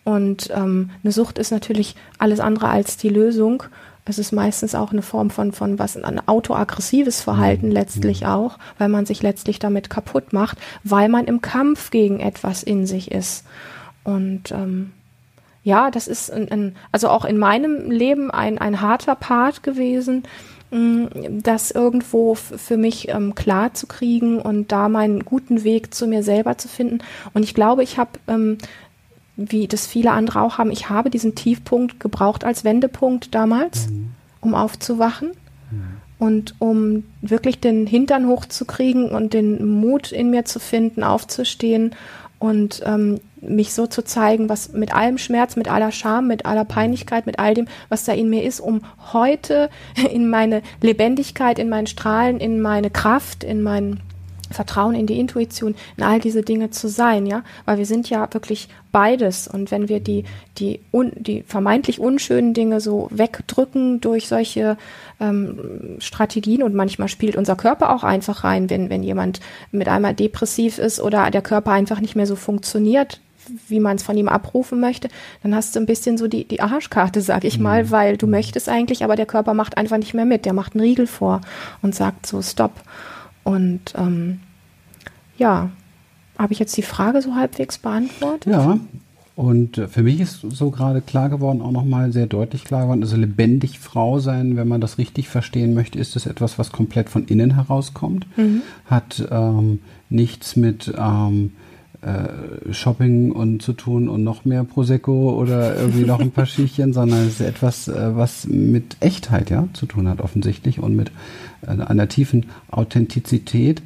[0.04, 3.64] Und ähm, eine Sucht ist natürlich alles andere als die Lösung.
[4.06, 7.74] Es ist meistens auch eine Form von, von was, ein autoaggressives Verhalten mhm.
[7.74, 8.28] letztlich mhm.
[8.28, 12.86] auch, weil man sich letztlich damit kaputt macht, weil man im Kampf gegen etwas in
[12.86, 13.46] sich ist.
[14.04, 14.94] Und ähm,
[15.64, 20.24] ja, das ist ein, ein, also auch in meinem Leben ein, ein harter Part gewesen,
[20.70, 26.24] das irgendwo für mich ähm, klar zu kriegen und da meinen guten Weg zu mir
[26.24, 27.00] selber zu finden.
[27.34, 28.58] Und ich glaube, ich habe, ähm,
[29.38, 34.10] wie das viele andere auch haben, ich habe diesen Tiefpunkt gebraucht als Wendepunkt damals, mhm.
[34.42, 35.30] um aufzuwachen.
[35.72, 35.84] Mhm.
[36.20, 41.94] Und um wirklich den Hintern hochzukriegen und den Mut in mir zu finden, aufzustehen
[42.40, 46.66] und ähm, mich so zu zeigen, was mit allem Schmerz, mit aller Scham, mit aller
[46.66, 48.82] Peinlichkeit, mit all dem, was da in mir ist, um
[49.14, 49.70] heute
[50.12, 54.02] in meine Lebendigkeit, in meinen Strahlen, in meine Kraft, in meinen
[54.50, 58.28] Vertrauen in die Intuition, in all diese Dinge zu sein, ja, weil wir sind ja
[58.34, 59.48] wirklich beides.
[59.48, 60.24] Und wenn wir die
[60.58, 64.78] die un, die vermeintlich unschönen Dinge so wegdrücken durch solche
[65.20, 69.40] ähm, Strategien und manchmal spielt unser Körper auch einfach rein, wenn wenn jemand
[69.72, 73.20] mit einmal depressiv ist oder der Körper einfach nicht mehr so funktioniert,
[73.68, 75.10] wie man es von ihm abrufen möchte,
[75.44, 77.92] dann hast du ein bisschen so die, die Arschkarte, sag ich mal, mhm.
[77.92, 80.46] weil du möchtest eigentlich, aber der Körper macht einfach nicht mehr mit.
[80.46, 81.42] Der macht einen Riegel vor
[81.82, 82.84] und sagt so, stopp.
[83.44, 84.40] Und ähm,
[85.38, 85.70] ja,
[86.38, 88.52] habe ich jetzt die Frage so halbwegs beantwortet?
[88.52, 88.80] Ja,
[89.38, 93.18] Und für mich ist so gerade klar geworden, auch nochmal sehr deutlich klar geworden, also
[93.18, 97.26] lebendig Frau sein, wenn man das richtig verstehen möchte, ist es etwas, was komplett von
[97.26, 98.64] innen herauskommt, mhm.
[98.88, 101.54] hat ähm, nichts mit ähm,
[102.08, 106.94] äh, Shopping und zu tun und noch mehr Prosecco oder irgendwie noch ein paar Schiechchen,
[106.94, 111.12] sondern es ist etwas, äh, was mit Echtheit ja zu tun hat offensichtlich und mit
[111.62, 113.82] äh, einer tiefen Authentizität.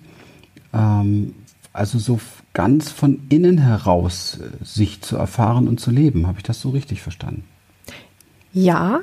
[0.74, 1.34] Ähm,
[1.74, 2.20] also so
[2.54, 6.28] ganz von innen heraus sich zu erfahren und zu leben.
[6.28, 7.44] Habe ich das so richtig verstanden?
[8.54, 9.00] Ja,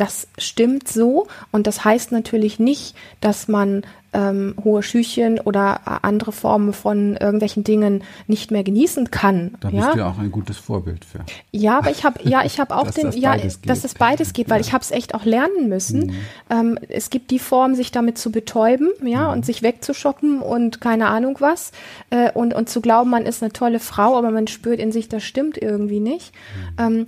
[0.00, 3.82] das stimmt so und das heißt natürlich nicht, dass man
[4.12, 9.54] ähm, hohe Schüchen oder andere Formen von irgendwelchen Dingen nicht mehr genießen kann.
[9.60, 9.80] Da ja?
[9.80, 11.20] bist du ja auch ein gutes Vorbild für.
[11.52, 14.50] Ja, aber ich habe ja, ich habe auch den, das ja, dass es beides geht,
[14.50, 14.66] weil ja.
[14.66, 16.06] ich habe es echt auch lernen müssen.
[16.06, 16.14] Mhm.
[16.50, 19.32] Ähm, es gibt die Form, sich damit zu betäuben, ja, mhm.
[19.32, 21.72] und sich wegzuschoppen und keine Ahnung was
[22.10, 25.08] äh, und und zu glauben, man ist eine tolle Frau, aber man spürt in sich,
[25.08, 26.32] das stimmt irgendwie nicht.
[26.78, 26.84] Mhm.
[26.84, 27.06] Ähm,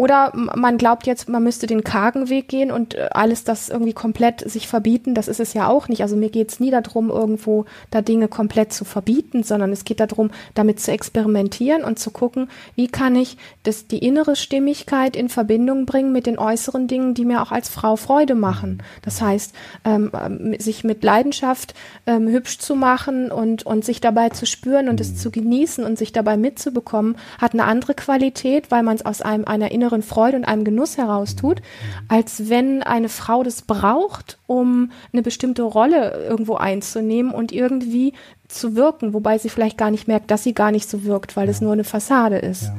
[0.00, 3.92] oder man glaubt jetzt, man müsste den kargen Weg gehen und äh, alles das irgendwie
[3.92, 5.14] komplett sich verbieten.
[5.14, 6.00] Das ist es ja auch nicht.
[6.00, 10.00] Also mir geht es nie darum, irgendwo da Dinge komplett zu verbieten, sondern es geht
[10.00, 15.28] darum, damit zu experimentieren und zu gucken, wie kann ich das, die innere Stimmigkeit in
[15.28, 18.82] Verbindung bringen mit den äußeren Dingen, die mir auch als Frau Freude machen.
[19.02, 21.74] Das heißt, ähm, ähm sich mit Leidenschaft
[22.06, 25.98] ähm, hübsch zu machen und, und sich dabei zu spüren und es zu genießen und
[25.98, 30.36] sich dabei mitzubekommen, hat eine andere Qualität, weil man es aus einem einer inneren Freude
[30.36, 31.60] und einem Genuss heraus tut,
[32.08, 38.14] als wenn eine Frau das braucht, um eine bestimmte Rolle irgendwo einzunehmen und irgendwie
[38.48, 41.48] zu wirken, wobei sie vielleicht gar nicht merkt, dass sie gar nicht so wirkt, weil
[41.48, 42.64] es nur eine Fassade ist.
[42.64, 42.76] Ja.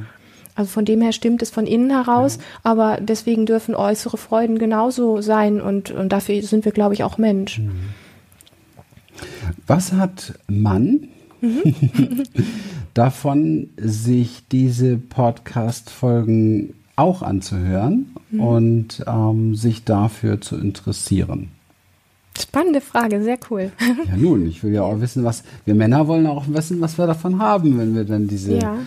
[0.56, 2.44] Also von dem her stimmt es von innen heraus, ja.
[2.64, 7.18] aber deswegen dürfen äußere Freuden genauso sein und, und dafür sind wir, glaube ich, auch
[7.18, 7.60] Mensch.
[7.60, 7.72] Mhm.
[9.68, 11.08] Was hat Mann
[11.40, 12.24] mhm.
[12.94, 18.40] davon, sich diese Podcast-Folgen auch anzuhören mhm.
[18.40, 21.50] und ähm, sich dafür zu interessieren?
[22.40, 23.72] Spannende Frage, sehr cool.
[24.08, 27.06] Ja, nun, ich will ja auch wissen, was wir Männer wollen auch wissen, was wir
[27.08, 28.78] davon haben, wenn wir dann diese ja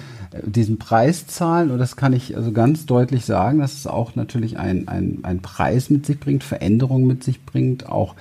[0.42, 4.58] diesen Preis zahlen, und das kann ich also ganz deutlich sagen, dass es auch natürlich
[4.58, 8.14] ein, ein, ein Preis mit sich bringt, Veränderungen mit sich bringt, auch,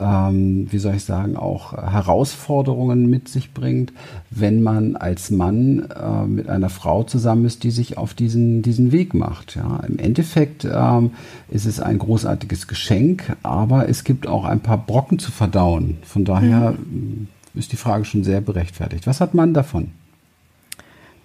[0.00, 3.92] ähm, wie soll ich sagen, auch Herausforderungen mit sich bringt,
[4.30, 8.92] wenn man als Mann äh, mit einer Frau zusammen ist, die sich auf diesen, diesen
[8.92, 9.56] Weg macht.
[9.56, 9.80] Ja.
[9.86, 11.12] Im Endeffekt ähm,
[11.48, 15.98] ist es ein großartiges Geschenk, aber es gibt auch ein paar Brocken zu verdauen.
[16.02, 17.28] Von daher mhm.
[17.54, 19.06] ist die Frage schon sehr berechtfertigt.
[19.06, 19.92] Was hat man davon?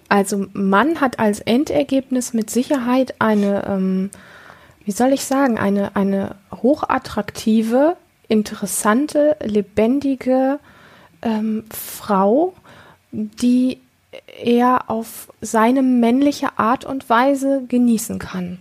[0.09, 4.09] Also man hat als Endergebnis mit Sicherheit eine, ähm,
[4.83, 7.97] wie soll ich sagen, eine, eine hochattraktive,
[8.27, 10.59] interessante, lebendige
[11.21, 12.53] ähm, Frau,
[13.11, 13.79] die
[14.41, 18.59] er auf seine männliche Art und Weise genießen kann.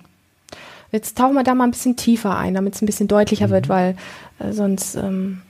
[0.92, 3.52] Jetzt tauchen wir da mal ein bisschen tiefer ein, damit es ein bisschen deutlicher mhm.
[3.52, 3.96] wird, weil
[4.38, 5.42] äh, sonst ähm,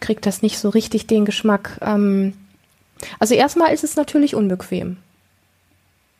[0.00, 1.78] kriegt das nicht so richtig den Geschmack.
[1.82, 2.32] Ähm,
[3.18, 4.96] also erstmal ist es natürlich unbequem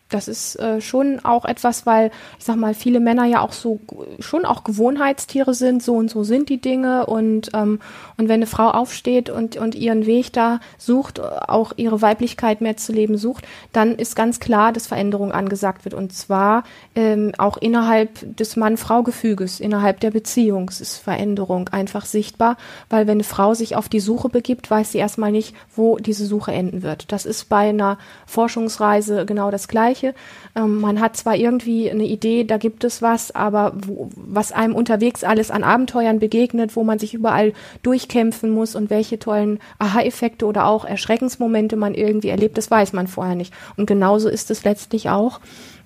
[0.09, 3.80] das ist äh, schon auch etwas, weil ich sag mal, viele Männer ja auch so
[4.20, 7.07] schon auch Gewohnheitstiere sind, so und so sind die Dinge.
[7.07, 7.80] Und ähm,
[8.16, 12.76] und wenn eine Frau aufsteht und und ihren Weg da sucht, auch ihre Weiblichkeit mehr
[12.76, 15.94] zu leben sucht, dann ist ganz klar, dass Veränderung angesagt wird.
[15.94, 16.62] Und zwar
[16.94, 22.57] ähm, auch innerhalb des Mann-Frau-Gefüges, innerhalb der Beziehung ist Veränderung einfach sichtbar,
[22.90, 26.26] weil wenn eine Frau sich auf die Suche begibt, weiß sie erstmal nicht, wo diese
[26.26, 27.11] Suche enden wird.
[27.11, 30.14] Das ist bei einer Forschungsreise genau das gleiche Gleiche.
[30.55, 34.74] Ähm, man hat zwar irgendwie eine Idee, da gibt es was, aber wo, was einem
[34.74, 40.47] unterwegs alles an Abenteuern begegnet, wo man sich überall durchkämpfen muss und welche tollen Aha-Effekte
[40.47, 43.53] oder auch Erschreckensmomente man irgendwie erlebt, das weiß man vorher nicht.
[43.76, 45.40] Und genauso ist es letztlich auch,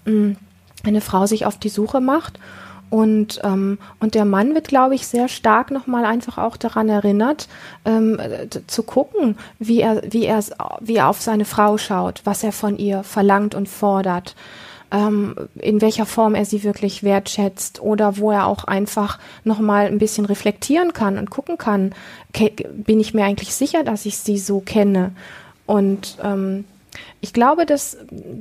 [0.04, 0.36] wenn mm,
[0.84, 2.38] eine Frau sich auf die Suche macht
[2.90, 7.48] und, ähm, und der Mann wird, glaube ich, sehr stark nochmal einfach auch daran erinnert,
[7.84, 8.18] ähm,
[8.66, 10.42] zu gucken, wie er, wie, er,
[10.80, 14.34] wie er auf seine Frau schaut, was er von ihr verlangt und fordert,
[14.90, 19.98] ähm, in welcher Form er sie wirklich wertschätzt oder wo er auch einfach nochmal ein
[19.98, 21.94] bisschen reflektieren kann und gucken kann,
[22.72, 25.12] bin ich mir eigentlich sicher, dass ich sie so kenne.
[25.64, 26.64] Und ähm,
[27.22, 27.98] ich glaube, dass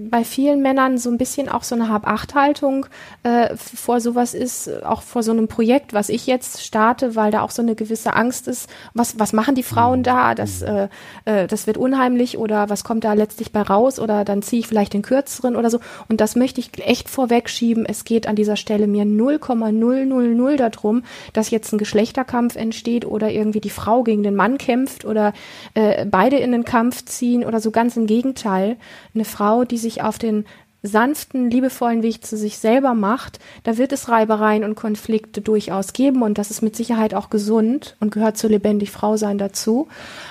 [0.09, 2.86] bei vielen Männern so ein bisschen auch so eine Hab-Acht-Haltung
[3.23, 7.41] äh, vor sowas ist, auch vor so einem Projekt, was ich jetzt starte, weil da
[7.41, 10.88] auch so eine gewisse Angst ist, was, was machen die Frauen da, das, äh,
[11.25, 14.67] äh, das wird unheimlich oder was kommt da letztlich bei raus oder dann ziehe ich
[14.67, 15.80] vielleicht den kürzeren oder so.
[16.07, 17.86] Und das möchte ich echt vorwegschieben.
[17.86, 21.03] Es geht an dieser Stelle mir 0,000 darum,
[21.34, 25.34] dass jetzt ein Geschlechterkampf entsteht oder irgendwie die Frau gegen den Mann kämpft oder
[25.73, 27.71] äh, beide in den Kampf ziehen oder so.
[27.71, 28.68] Ganz im Gegenteil
[29.13, 30.45] Eine Frau, die sich auf den
[30.82, 36.22] sanften, liebevollen Weg zu sich selber macht, da wird es Reibereien und Konflikte durchaus geben
[36.22, 39.89] und das ist mit Sicherheit auch gesund und gehört zu lebendig Frau sein dazu.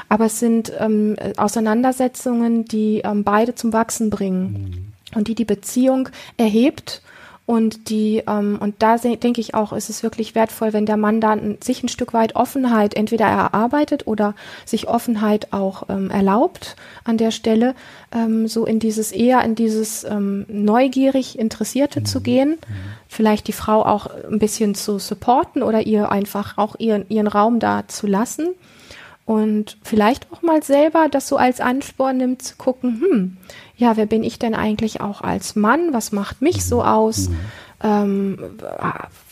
[0.09, 5.18] Aber es sind ähm, Auseinandersetzungen, die ähm, beide zum Wachsen bringen mhm.
[5.18, 6.09] und die die Beziehung
[6.39, 7.03] erhebt
[7.49, 11.18] und die, ähm, und da denke ich auch, ist es wirklich wertvoll, wenn der Mann
[11.18, 14.34] dann sich ein Stück weit Offenheit entweder erarbeitet oder
[14.66, 17.74] sich Offenheit auch ähm, erlaubt an der Stelle,
[18.12, 22.05] ähm, so in dieses eher in dieses ähm, neugierig Interessierte mhm.
[22.05, 22.74] zu gehen, mhm.
[23.09, 27.61] vielleicht die Frau auch ein bisschen zu supporten oder ihr einfach auch ihren, ihren Raum
[27.61, 28.49] da zu lassen
[29.29, 33.37] und vielleicht auch mal selber das so als Ansporn nimmt, zu gucken, hm,
[33.76, 35.93] ja, wer bin ich denn eigentlich auch als Mann?
[35.93, 37.29] Was macht mich so aus?
[37.29, 37.37] Mhm.
[37.85, 38.39] Ähm,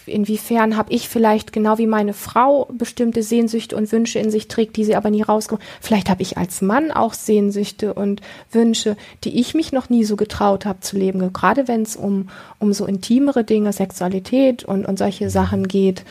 [0.04, 4.76] inwiefern habe ich vielleicht genau wie meine Frau bestimmte Sehnsüchte und Wünsche in sich trägt,
[4.76, 5.64] die sie aber nie rauskommen.
[5.80, 8.20] Vielleicht habe ich als Mann auch Sehnsüchte und
[8.52, 11.32] Wünsche, die ich mich noch nie so getraut habe zu leben.
[11.32, 12.28] Gerade wenn es um,
[12.58, 16.04] um so intimere Dinge, Sexualität und, und solche Sachen geht.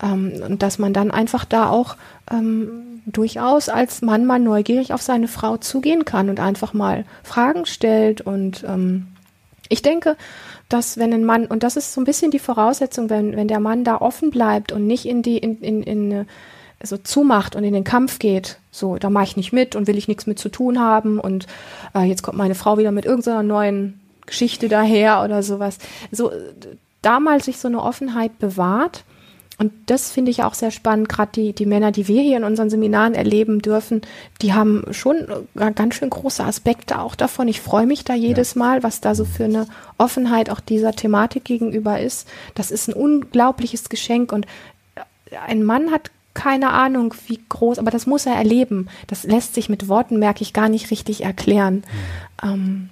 [0.00, 1.96] Ähm, und dass man dann einfach da auch
[2.30, 7.66] ähm, durchaus als Mann mal neugierig auf seine Frau zugehen kann und einfach mal Fragen
[7.66, 8.20] stellt.
[8.20, 9.08] Und ähm,
[9.68, 10.16] ich denke,
[10.68, 13.60] dass wenn ein Mann, und das ist so ein bisschen die Voraussetzung, wenn, wenn der
[13.60, 16.26] Mann da offen bleibt und nicht in die, in, in, in
[16.82, 19.98] so zumacht und in den Kampf geht, so, da mache ich nicht mit und will
[19.98, 21.46] ich nichts mit zu tun haben und
[21.94, 25.78] äh, jetzt kommt meine Frau wieder mit irgendeiner neuen Geschichte daher oder sowas.
[26.10, 26.32] So,
[27.02, 29.04] da mal sich so eine Offenheit bewahrt
[29.62, 31.08] und das finde ich auch sehr spannend.
[31.08, 34.02] Gerade die, die Männer, die wir hier in unseren Seminaren erleben dürfen,
[34.40, 35.18] die haben schon
[35.54, 37.46] äh, ganz schön große Aspekte auch davon.
[37.46, 38.58] Ich freue mich da jedes ja.
[38.58, 42.26] Mal, was da so für eine Offenheit auch dieser Thematik gegenüber ist.
[42.56, 44.46] Das ist ein unglaubliches Geschenk und
[44.96, 48.88] äh, ein Mann hat keine Ahnung, wie groß, aber das muss er erleben.
[49.06, 51.84] Das lässt sich mit Worten, merke ich, gar nicht richtig erklären.
[52.42, 52.48] Mhm.
[52.50, 52.90] Ähm,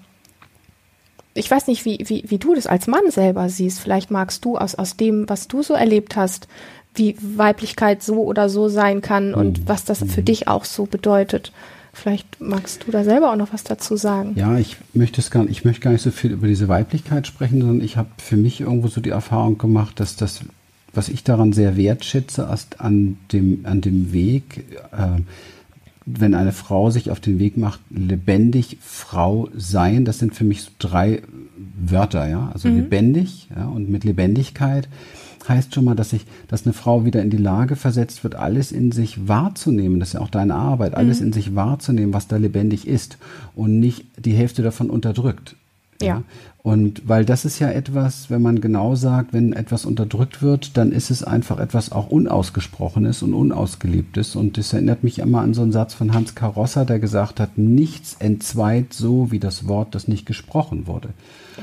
[1.35, 3.81] ich weiß nicht, wie, wie, wie du das als Mann selber siehst.
[3.81, 6.49] Vielleicht magst du aus, aus dem, was du so erlebt hast,
[6.95, 9.68] wie Weiblichkeit so oder so sein kann und mhm.
[9.68, 10.24] was das für mhm.
[10.24, 11.53] dich auch so bedeutet.
[11.93, 14.33] Vielleicht magst du da selber auch noch was dazu sagen.
[14.37, 17.26] Ja, ich möchte es gar nicht, ich möchte gar nicht so viel über diese Weiblichkeit
[17.26, 20.41] sprechen, sondern ich habe für mich irgendwo so die Erfahrung gemacht, dass das,
[20.93, 25.20] was ich daran sehr wertschätze, an dem, an dem Weg, äh,
[26.07, 30.63] wenn eine Frau sich auf den Weg macht, lebendig Frau sein, das sind für mich
[30.63, 31.23] so drei
[31.79, 32.51] Wörter, ja.
[32.53, 32.77] Also mhm.
[32.77, 34.89] lebendig, ja, und mit Lebendigkeit
[35.49, 38.73] heißt schon mal, dass ich, dass eine Frau wieder in die Lage versetzt wird, alles
[38.73, 39.99] in sich wahrzunehmen.
[39.99, 41.27] Das ist ja auch deine Arbeit, alles mhm.
[41.27, 43.19] in sich wahrzunehmen, was da lebendig ist
[43.55, 45.57] und nicht die Hälfte davon unterdrückt.
[46.01, 46.07] Ja.
[46.07, 46.23] ja.
[46.63, 50.93] Und weil das ist ja etwas, wenn man genau sagt, wenn etwas unterdrückt wird, dann
[50.93, 54.37] ist es einfach etwas auch Unausgesprochenes und Unausgelebtes.
[54.37, 57.57] Und das erinnert mich immer an so einen Satz von Hans Carosser, der gesagt hat,
[57.57, 61.11] nichts entzweit so wie das Wort, das nicht gesprochen wurde.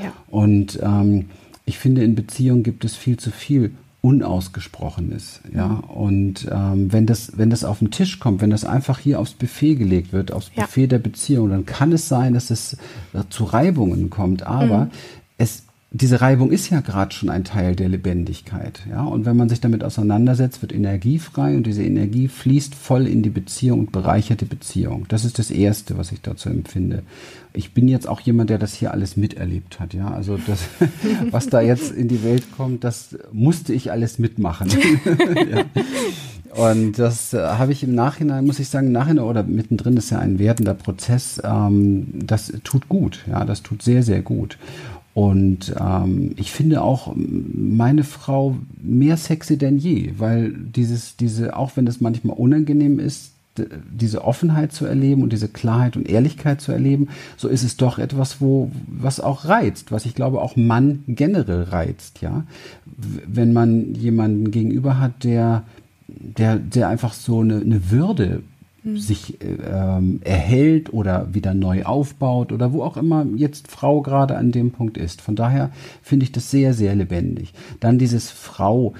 [0.02, 0.12] Ja.
[0.26, 1.26] Und ähm,
[1.64, 5.40] ich finde, in Beziehungen gibt es viel zu viel Unausgesprochenes.
[5.52, 5.80] Ja, mhm.
[5.80, 9.34] und ähm, wenn das, wenn das auf den Tisch kommt, wenn das einfach hier aufs
[9.34, 10.62] Buffet gelegt wird, aufs ja.
[10.62, 12.74] Buffet der Beziehung, dann kann es sein, dass es
[13.12, 14.44] äh, zu Reibungen kommt.
[14.44, 14.90] Aber mhm.
[15.36, 19.04] es diese Reibung ist ja gerade schon ein Teil der Lebendigkeit, ja.
[19.04, 23.22] Und wenn man sich damit auseinandersetzt, wird Energie frei und diese Energie fließt voll in
[23.22, 25.06] die Beziehung und bereichert die Beziehung.
[25.08, 27.04] Das ist das Erste, was ich dazu empfinde.
[27.54, 30.10] Ich bin jetzt auch jemand, der das hier alles miterlebt hat, ja.
[30.10, 30.60] Also das,
[31.30, 34.68] was da jetzt in die Welt kommt, das musste ich alles mitmachen.
[35.50, 35.64] ja.
[36.54, 40.10] Und das äh, habe ich im Nachhinein, muss ich sagen, im Nachhinein oder mittendrin ist
[40.10, 41.40] ja ein werdender Prozess.
[41.42, 44.58] Ähm, das tut gut, ja, das tut sehr, sehr gut.
[45.18, 51.72] Und ähm, ich finde auch meine Frau mehr sexy denn je, weil dieses, diese, auch
[51.74, 53.32] wenn das manchmal unangenehm ist,
[53.90, 57.98] diese Offenheit zu erleben und diese Klarheit und Ehrlichkeit zu erleben, so ist es doch
[57.98, 62.44] etwas, wo, was auch reizt, was ich glaube auch Mann generell reizt, ja.
[62.86, 65.64] Wenn man jemanden gegenüber hat, der,
[66.06, 68.44] der, der einfach so eine, eine Würde.
[68.96, 74.52] Sich ähm, erhält oder wieder neu aufbaut oder wo auch immer jetzt Frau gerade an
[74.52, 75.20] dem Punkt ist.
[75.20, 75.70] Von daher
[76.02, 77.52] finde ich das sehr, sehr lebendig.
[77.80, 78.94] Dann dieses Frau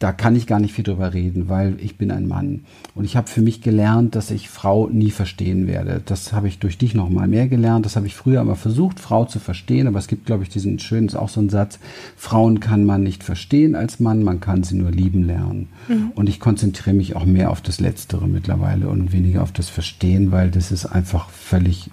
[0.00, 2.64] da kann ich gar nicht viel drüber reden, weil ich bin ein Mann.
[2.94, 6.02] Und ich habe für mich gelernt, dass ich Frau nie verstehen werde.
[6.04, 7.86] Das habe ich durch dich noch mal mehr gelernt.
[7.86, 9.86] Das habe ich früher aber versucht, Frau zu verstehen.
[9.86, 11.78] Aber es gibt, glaube ich, diesen schönen, ist auch so ein Satz,
[12.16, 15.68] Frauen kann man nicht verstehen als Mann, man kann sie nur lieben lernen.
[15.88, 16.10] Mhm.
[16.14, 20.32] Und ich konzentriere mich auch mehr auf das Letztere mittlerweile und weniger auf das Verstehen,
[20.32, 21.90] weil das ist einfach völlig,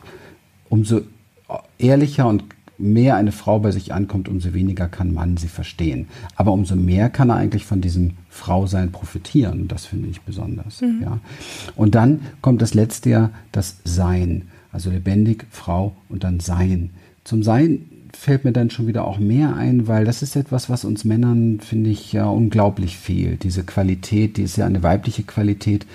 [0.70, 1.02] umso
[1.78, 2.44] ehrlicher und
[2.82, 6.08] mehr eine Frau bei sich ankommt, umso weniger kann man sie verstehen.
[6.36, 9.68] Aber umso mehr kann er eigentlich von diesem Frausein profitieren.
[9.68, 10.82] Das finde ich besonders.
[10.82, 11.00] Mhm.
[11.02, 11.20] Ja.
[11.76, 14.44] Und dann kommt das letzte Jahr, das Sein.
[14.72, 16.92] Also lebendig, Frau und dann Sein.
[17.24, 20.86] Zum Sein fällt mir dann schon wieder auch mehr ein, weil das ist etwas, was
[20.86, 23.44] uns Männern, finde ich, ja unglaublich fehlt.
[23.44, 25.86] Diese Qualität, die ist ja eine weibliche Qualität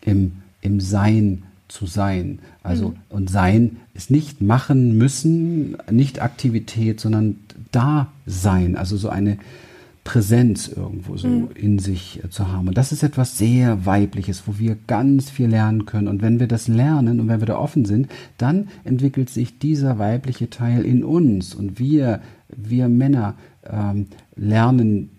[0.00, 2.40] im, im Sein zu sein.
[2.62, 2.96] Also, mhm.
[3.08, 7.36] und sein ist nicht machen müssen, nicht Aktivität, sondern
[7.72, 8.76] da sein.
[8.76, 9.38] Also so eine,
[10.06, 11.48] Präsenz irgendwo so mhm.
[11.56, 12.68] in sich äh, zu haben.
[12.68, 16.06] Und das ist etwas sehr Weibliches, wo wir ganz viel lernen können.
[16.06, 18.08] Und wenn wir das lernen und wenn wir da offen sind,
[18.38, 21.54] dann entwickelt sich dieser weibliche Teil in uns.
[21.54, 23.34] Und wir, wir Männer
[23.68, 24.06] ähm,
[24.36, 25.10] lernen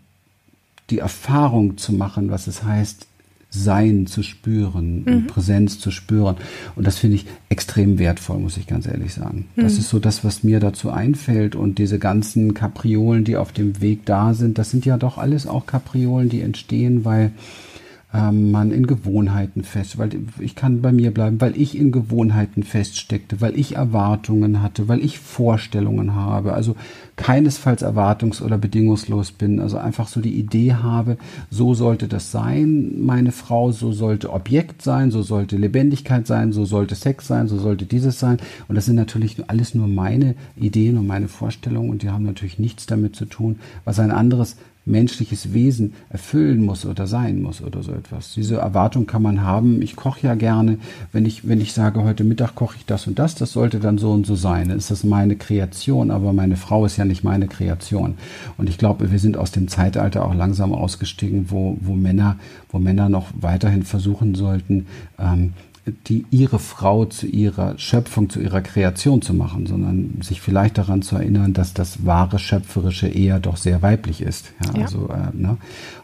[0.90, 3.08] die Erfahrung zu machen, was es heißt,
[3.50, 5.28] sein zu spüren mhm.
[5.28, 6.36] Präsenz zu spüren.
[6.76, 9.48] Und das finde ich extrem wertvoll, muss ich ganz ehrlich sagen.
[9.56, 9.62] Mhm.
[9.62, 11.56] Das ist so das, was mir dazu einfällt.
[11.56, 15.48] Und diese ganzen Kapriolen, die auf dem Weg da sind, das sind ja doch alles
[15.48, 17.32] auch Kapriolen, die entstehen, weil
[18.32, 20.10] man in Gewohnheiten fest, weil
[20.40, 25.04] ich kann bei mir bleiben, weil ich in Gewohnheiten feststeckte, weil ich Erwartungen hatte, weil
[25.04, 26.76] ich Vorstellungen habe, also
[27.16, 31.18] keinesfalls erwartungs- oder bedingungslos bin, also einfach so die Idee habe,
[31.50, 36.66] so sollte das sein, meine Frau, so sollte Objekt sein, so sollte Lebendigkeit sein, so
[36.66, 38.38] sollte Sex sein, so sollte dieses sein.
[38.68, 42.60] Und das sind natürlich alles nur meine Ideen und meine Vorstellungen und die haben natürlich
[42.60, 44.58] nichts damit zu tun, was ein anderes
[44.88, 48.34] menschliches Wesen erfüllen muss oder sein muss oder so etwas.
[48.34, 49.82] Diese Erwartung kann man haben.
[49.82, 50.80] Ich koche ja gerne.
[51.12, 53.98] Wenn ich, wenn ich sage, heute Mittag koche ich das und das, das sollte dann
[53.98, 54.70] so und so sein.
[54.70, 58.16] Dann ist das meine Kreation, aber meine Frau ist ja nicht meine Kreation.
[58.58, 62.38] Und ich glaube, wir sind aus dem Zeitalter auch langsam ausgestiegen, wo, wo Männer,
[62.70, 64.88] wo Männer noch weiterhin versuchen sollten,
[65.20, 65.54] ähm,
[66.08, 71.02] die ihre Frau zu ihrer Schöpfung, zu ihrer Kreation zu machen, sondern sich vielleicht daran
[71.02, 74.52] zu erinnern, dass das wahre Schöpferische eher doch sehr weiblich ist.
[74.64, 74.86] Ja, ja.
[74.86, 75.58] Also, äh, ne?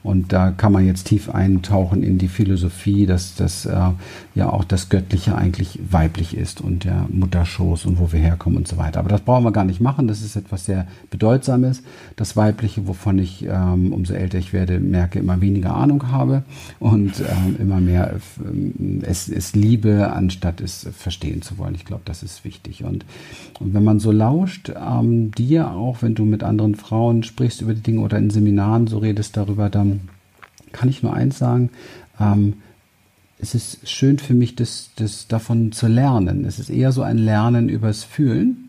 [0.04, 3.92] Und da kann man jetzt tief eintauchen in die Philosophie, dass das äh,
[4.36, 8.68] ja auch das Göttliche eigentlich weiblich ist und der Mutterschoß und wo wir herkommen und
[8.68, 9.00] so weiter.
[9.00, 10.08] Aber das brauchen wir gar nicht machen.
[10.08, 11.84] Das ist etwas sehr Bedeutsames.
[12.16, 16.44] Das Weibliche, wovon ich, ähm, umso älter ich werde, merke, immer weniger Ahnung habe
[16.80, 18.20] und ähm, immer mehr äh,
[19.04, 21.74] es, es liebt Liebe, anstatt es verstehen zu wollen.
[21.74, 22.84] Ich glaube, das ist wichtig.
[22.84, 23.06] Und,
[23.60, 27.74] und wenn man so lauscht, ähm, dir auch, wenn du mit anderen Frauen sprichst über
[27.74, 30.02] die Dinge oder in Seminaren so redest darüber, dann
[30.74, 31.72] kann ich nur eins sagen,
[32.20, 32.54] ähm,
[33.40, 36.46] es ist schön für mich, das, das davon zu lernen.
[36.46, 38.63] Es ist eher so ein Lernen übers Fühlen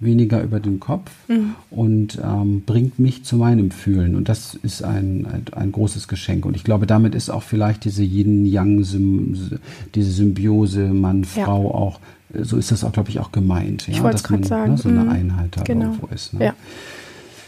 [0.00, 1.54] weniger über den Kopf mhm.
[1.70, 4.14] und ähm, bringt mich zu meinem Fühlen.
[4.14, 6.46] Und das ist ein, ein, ein, großes Geschenk.
[6.46, 9.58] Und ich glaube, damit ist auch vielleicht diese Yin-Yang,
[9.94, 11.74] diese Symbiose Mann-Frau ja.
[11.74, 12.00] auch,
[12.40, 13.88] so ist das auch, glaube ich, auch gemeint.
[13.88, 14.72] Ich ja, dass man sagen.
[14.72, 15.10] Ne, so eine mhm.
[15.10, 15.86] Einheit da genau.
[15.86, 16.34] irgendwo ist.
[16.34, 16.44] Ne?
[16.44, 16.54] Ja.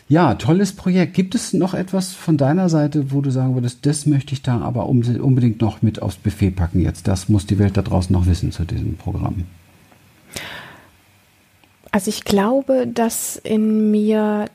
[0.08, 1.14] Ja, tolles Projekt.
[1.14, 4.58] Gibt es noch etwas von deiner Seite, wo du sagen würdest, das möchte ich da
[4.60, 7.06] aber unbedingt noch mit aufs Buffet packen jetzt?
[7.06, 9.44] Das muss die Welt da draußen noch wissen zu diesem Programm.
[11.92, 14.46] Also ich glaube, dass in mir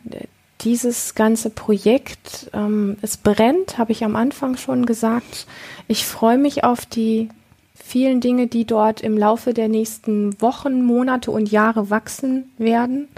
[0.61, 5.47] dieses ganze Projekt, ähm, es brennt, habe ich am Anfang schon gesagt.
[5.87, 7.29] Ich freue mich auf die
[7.75, 13.09] vielen Dinge, die dort im Laufe der nächsten Wochen, Monate und Jahre wachsen werden.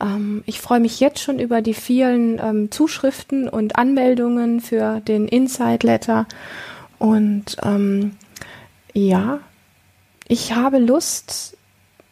[0.00, 5.28] Ähm, ich freue mich jetzt schon über die vielen ähm, Zuschriften und Anmeldungen für den
[5.28, 6.26] Inside Letter.
[6.98, 8.16] Und ähm,
[8.94, 9.40] ja,
[10.26, 11.56] ich habe Lust,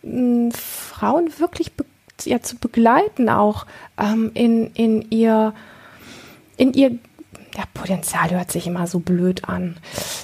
[0.02, 1.84] Frauen wirklich be
[2.24, 3.64] ja, zu begleiten, auch
[3.98, 5.54] ähm, in, in ihr
[6.58, 6.98] in ihr
[7.56, 9.76] ja, Potenzial hört sich immer so blöd an.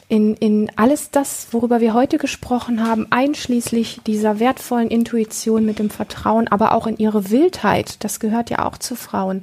[0.08, 5.90] In, in alles das, worüber wir heute gesprochen haben, einschließlich dieser wertvollen Intuition mit dem
[5.90, 9.42] Vertrauen, aber auch in ihre Wildheit, das gehört ja auch zu Frauen.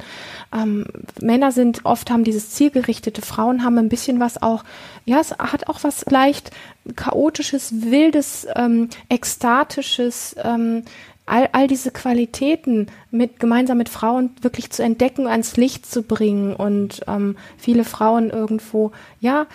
[0.54, 0.86] Ähm,
[1.22, 4.64] Männer sind oft haben dieses zielgerichtete, Frauen haben ein bisschen was auch,
[5.06, 6.52] ja, es hat auch was leicht
[6.96, 10.84] chaotisches, wildes, ähm, ekstatisches, ähm,
[11.26, 16.56] all, all diese Qualitäten mit gemeinsam mit Frauen wirklich zu entdecken, ans Licht zu bringen
[16.56, 19.48] und ähm, viele Frauen irgendwo, ja,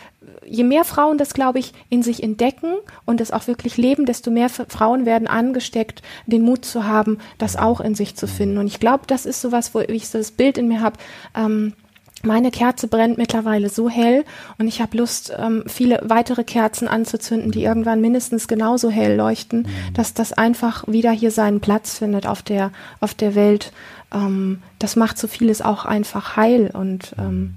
[0.46, 4.30] je mehr Frauen das, glaube ich, in sich entdecken und es auch wirklich leben, desto
[4.30, 8.58] mehr Frauen werden angesteckt, den Mut zu haben, das auch in sich zu finden.
[8.58, 10.98] Und ich glaube, das ist sowas, wo ich so das Bild in mir habe.
[11.34, 11.74] Ähm,
[12.22, 14.24] meine Kerze brennt mittlerweile so hell
[14.58, 19.60] und ich habe Lust, ähm, viele weitere Kerzen anzuzünden, die irgendwann mindestens genauso hell leuchten,
[19.60, 19.94] mhm.
[19.94, 23.72] dass das einfach wieder hier seinen Platz findet auf der, auf der Welt.
[24.12, 27.54] Ähm, das macht so vieles auch einfach heil und ähm,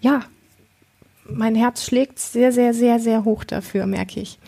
[0.00, 0.22] ja,
[1.28, 4.38] mein Herz schlägt sehr, sehr, sehr, sehr hoch dafür, merke ich.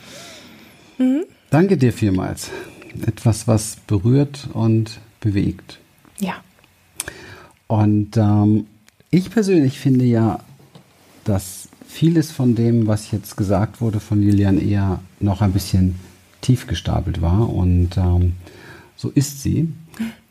[0.98, 1.24] Mhm.
[1.50, 2.50] Danke dir vielmals.
[3.06, 5.78] Etwas, was berührt und bewegt.
[6.18, 6.34] Ja.
[7.66, 8.66] Und ähm,
[9.16, 10.40] ich persönlich finde ja,
[11.24, 15.94] dass vieles von dem, was jetzt gesagt wurde von Lilian, eher noch ein bisschen
[16.42, 17.48] tief gestapelt war.
[17.48, 18.34] Und ähm,
[18.94, 19.72] so ist sie.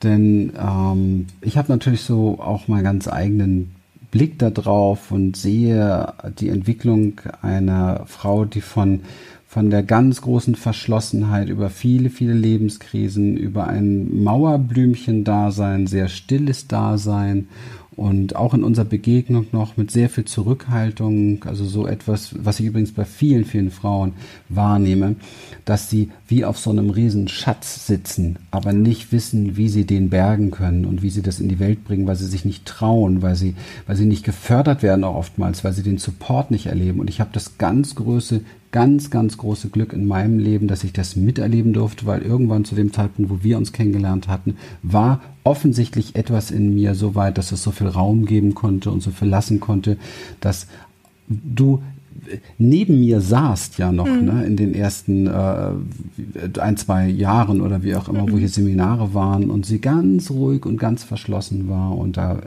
[0.03, 3.73] Denn ähm, ich habe natürlich so auch meinen ganz eigenen
[4.11, 9.01] Blick darauf und sehe die Entwicklung einer Frau, die von
[9.55, 17.47] von der ganz großen Verschlossenheit über viele, viele Lebenskrisen, über ein Mauerblümchen-Dasein, sehr stilles Dasein
[17.95, 22.65] und auch in unserer Begegnung noch mit sehr viel Zurückhaltung, also so etwas, was ich
[22.65, 24.13] übrigens bei vielen, vielen Frauen
[24.49, 25.15] wahrnehme,
[25.63, 30.09] dass sie wie auf so einem riesen Schatz sitzen, aber nicht wissen, wie sie den
[30.09, 33.21] bergen können und wie sie das in die Welt bringen, weil sie sich nicht trauen,
[33.21, 33.55] weil sie,
[33.87, 36.99] weil sie nicht gefördert werden auch oftmals, weil sie den Support nicht erleben.
[36.99, 38.41] Und ich habe das ganz große
[38.75, 42.75] ganz, ganz große Glück in meinem Leben, dass ich das miterleben durfte, weil irgendwann zu
[42.75, 47.53] dem Zeitpunkt, wo wir uns kennengelernt hatten, war offensichtlich etwas in mir so weit, dass
[47.53, 49.95] es so viel Raum geben konnte und so viel lassen konnte,
[50.41, 50.67] dass
[51.29, 51.81] du
[52.57, 54.25] neben mir saßt ja noch mhm.
[54.25, 58.31] ne, in den ersten äh, ein, zwei Jahren oder wie auch immer, mhm.
[58.31, 62.41] wo hier Seminare waren und sie ganz ruhig und ganz verschlossen war und da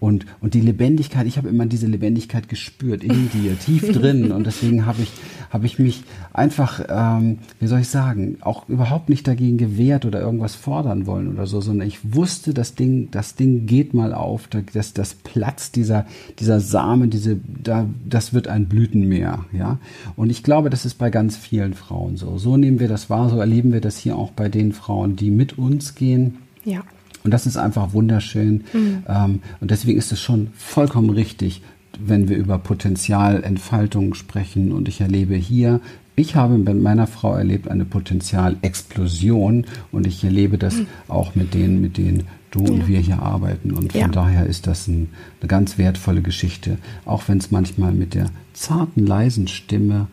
[0.00, 4.46] und und die Lebendigkeit, ich habe immer diese Lebendigkeit gespürt in dir, tief drin und
[4.46, 5.12] deswegen habe ich
[5.50, 10.20] habe ich mich einfach, ähm, wie soll ich sagen, auch überhaupt nicht dagegen gewehrt oder
[10.20, 14.48] irgendwas fordern wollen oder so, sondern ich wusste, das Ding, das Ding geht mal auf,
[14.48, 16.06] das, das platzt dieser,
[16.38, 19.78] dieser Samen, diese, da, das wird ein Blütenmeer, ja.
[20.16, 22.38] Und ich glaube, das ist bei ganz vielen Frauen so.
[22.38, 25.30] So nehmen wir das wahr, so erleben wir das hier auch bei den Frauen, die
[25.30, 26.38] mit uns gehen.
[26.64, 26.82] Ja.
[27.24, 28.64] Und das ist einfach wunderschön.
[28.72, 29.02] Mhm.
[29.08, 31.62] Ähm, und deswegen ist es schon vollkommen richtig,
[31.98, 34.72] wenn wir über Potenzialentfaltung sprechen.
[34.72, 35.80] Und ich erlebe hier,
[36.16, 40.74] ich habe mit meiner Frau erlebt eine Potenzialexplosion und ich erlebe das
[41.06, 42.70] auch mit denen, mit denen du ja.
[42.70, 43.72] und wir hier arbeiten.
[43.72, 44.08] Und von ja.
[44.08, 49.06] daher ist das ein, eine ganz wertvolle Geschichte, auch wenn es manchmal mit der zarten,
[49.06, 50.08] leisen Stimme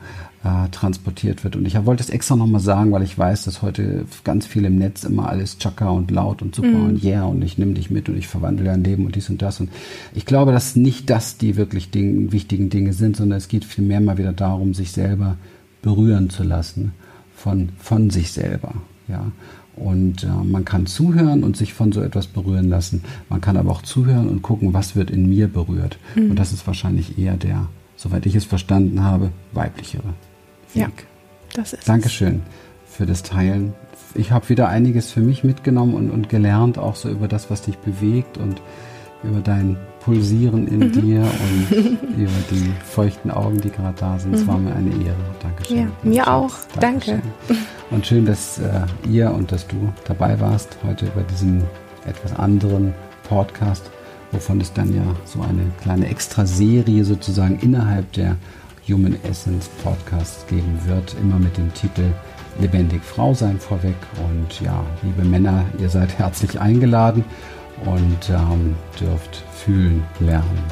[0.45, 1.55] äh, transportiert wird.
[1.55, 4.77] Und ich wollte es extra nochmal sagen, weil ich weiß, dass heute ganz viel im
[4.77, 6.85] Netz immer alles Chaka und laut und super mm.
[6.85, 9.41] und yeah und ich nehme dich mit und ich verwandle dein Leben und dies und
[9.41, 9.59] das.
[9.59, 9.71] Und
[10.13, 13.99] ich glaube, dass nicht das die wirklich Ding, wichtigen Dinge sind, sondern es geht vielmehr
[14.01, 15.37] mal wieder darum, sich selber
[15.81, 16.91] berühren zu lassen
[17.35, 18.75] von, von sich selber.
[19.07, 19.31] Ja.
[19.75, 23.03] Und äh, man kann zuhören und sich von so etwas berühren lassen.
[23.29, 25.97] Man kann aber auch zuhören und gucken, was wird in mir berührt.
[26.15, 26.29] Mhm.
[26.29, 30.13] Und das ist wahrscheinlich eher der, soweit ich es verstanden habe, weiblichere.
[30.75, 30.83] Weg.
[30.83, 30.89] Ja,
[31.53, 32.43] das ist Dankeschön
[32.85, 33.73] für das Teilen.
[34.13, 37.63] Ich habe wieder einiges für mich mitgenommen und, und gelernt, auch so über das, was
[37.63, 38.61] dich bewegt und
[39.23, 40.91] über dein Pulsieren in mhm.
[40.91, 41.21] dir
[41.71, 44.35] und über die feuchten Augen, die gerade da sind.
[44.35, 44.47] Es mhm.
[44.47, 45.15] war mir eine Ehre.
[45.41, 45.77] Dankeschön.
[45.77, 46.27] Ja, mir Schatz.
[46.27, 46.79] auch.
[46.79, 47.21] Dankeschön.
[47.47, 47.63] Danke.
[47.91, 51.63] Und schön, dass äh, ihr und dass du dabei warst heute bei diesem
[52.05, 52.93] etwas anderen
[53.27, 53.89] Podcast,
[54.31, 58.37] wovon es dann ja so eine kleine Extraserie sozusagen innerhalb der
[58.87, 62.13] Human Essence Podcast geben wird, immer mit dem Titel
[62.59, 63.95] Lebendig Frau sein vorweg.
[64.29, 67.25] Und ja, liebe Männer, ihr seid herzlich eingeladen
[67.85, 70.63] und ähm, dürft fühlen lernen.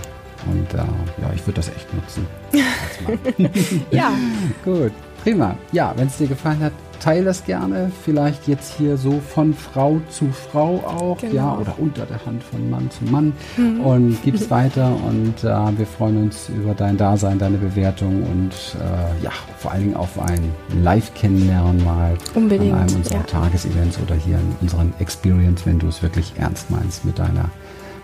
[0.45, 2.27] Und äh, ja, ich würde das echt nutzen.
[3.91, 4.11] ja.
[4.65, 4.91] Gut,
[5.23, 5.55] prima.
[5.71, 6.73] Ja, wenn es dir gefallen hat,
[7.03, 7.91] teile das gerne.
[8.03, 11.33] Vielleicht jetzt hier so von Frau zu Frau auch, genau.
[11.33, 13.81] ja, oder unter der Hand von Mann zu Mann mhm.
[13.81, 14.95] und gib es weiter.
[15.05, 19.83] Und äh, wir freuen uns über dein Dasein, deine Bewertung und äh, ja, vor allen
[19.83, 20.51] Dingen auf ein
[20.81, 23.23] Live-Kennenlernen mal Unbedingt, an einem unserer ja.
[23.23, 27.49] Tagesevents oder hier in unseren Experience, wenn du es wirklich ernst meinst mit deiner,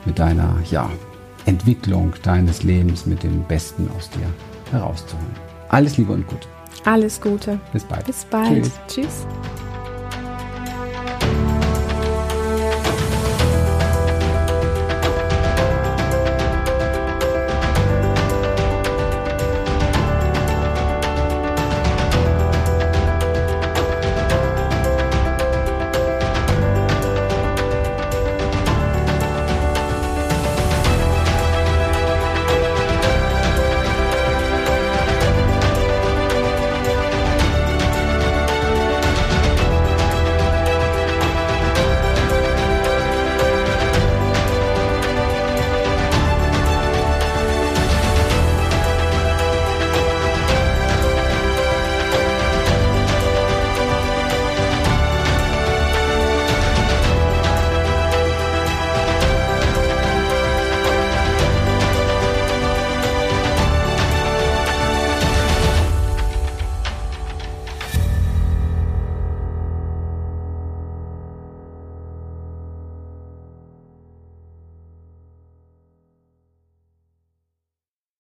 [0.05, 0.89] mit deiner, ja,
[1.45, 4.27] Entwicklung deines Lebens mit dem Besten aus dir
[4.71, 5.31] herauszuholen.
[5.69, 6.47] Alles Liebe und gut.
[6.85, 7.59] Alles Gute.
[7.73, 8.05] Bis bald.
[8.05, 8.63] Bis bald.
[8.63, 8.71] Tschüss.
[8.87, 9.27] Tschüss.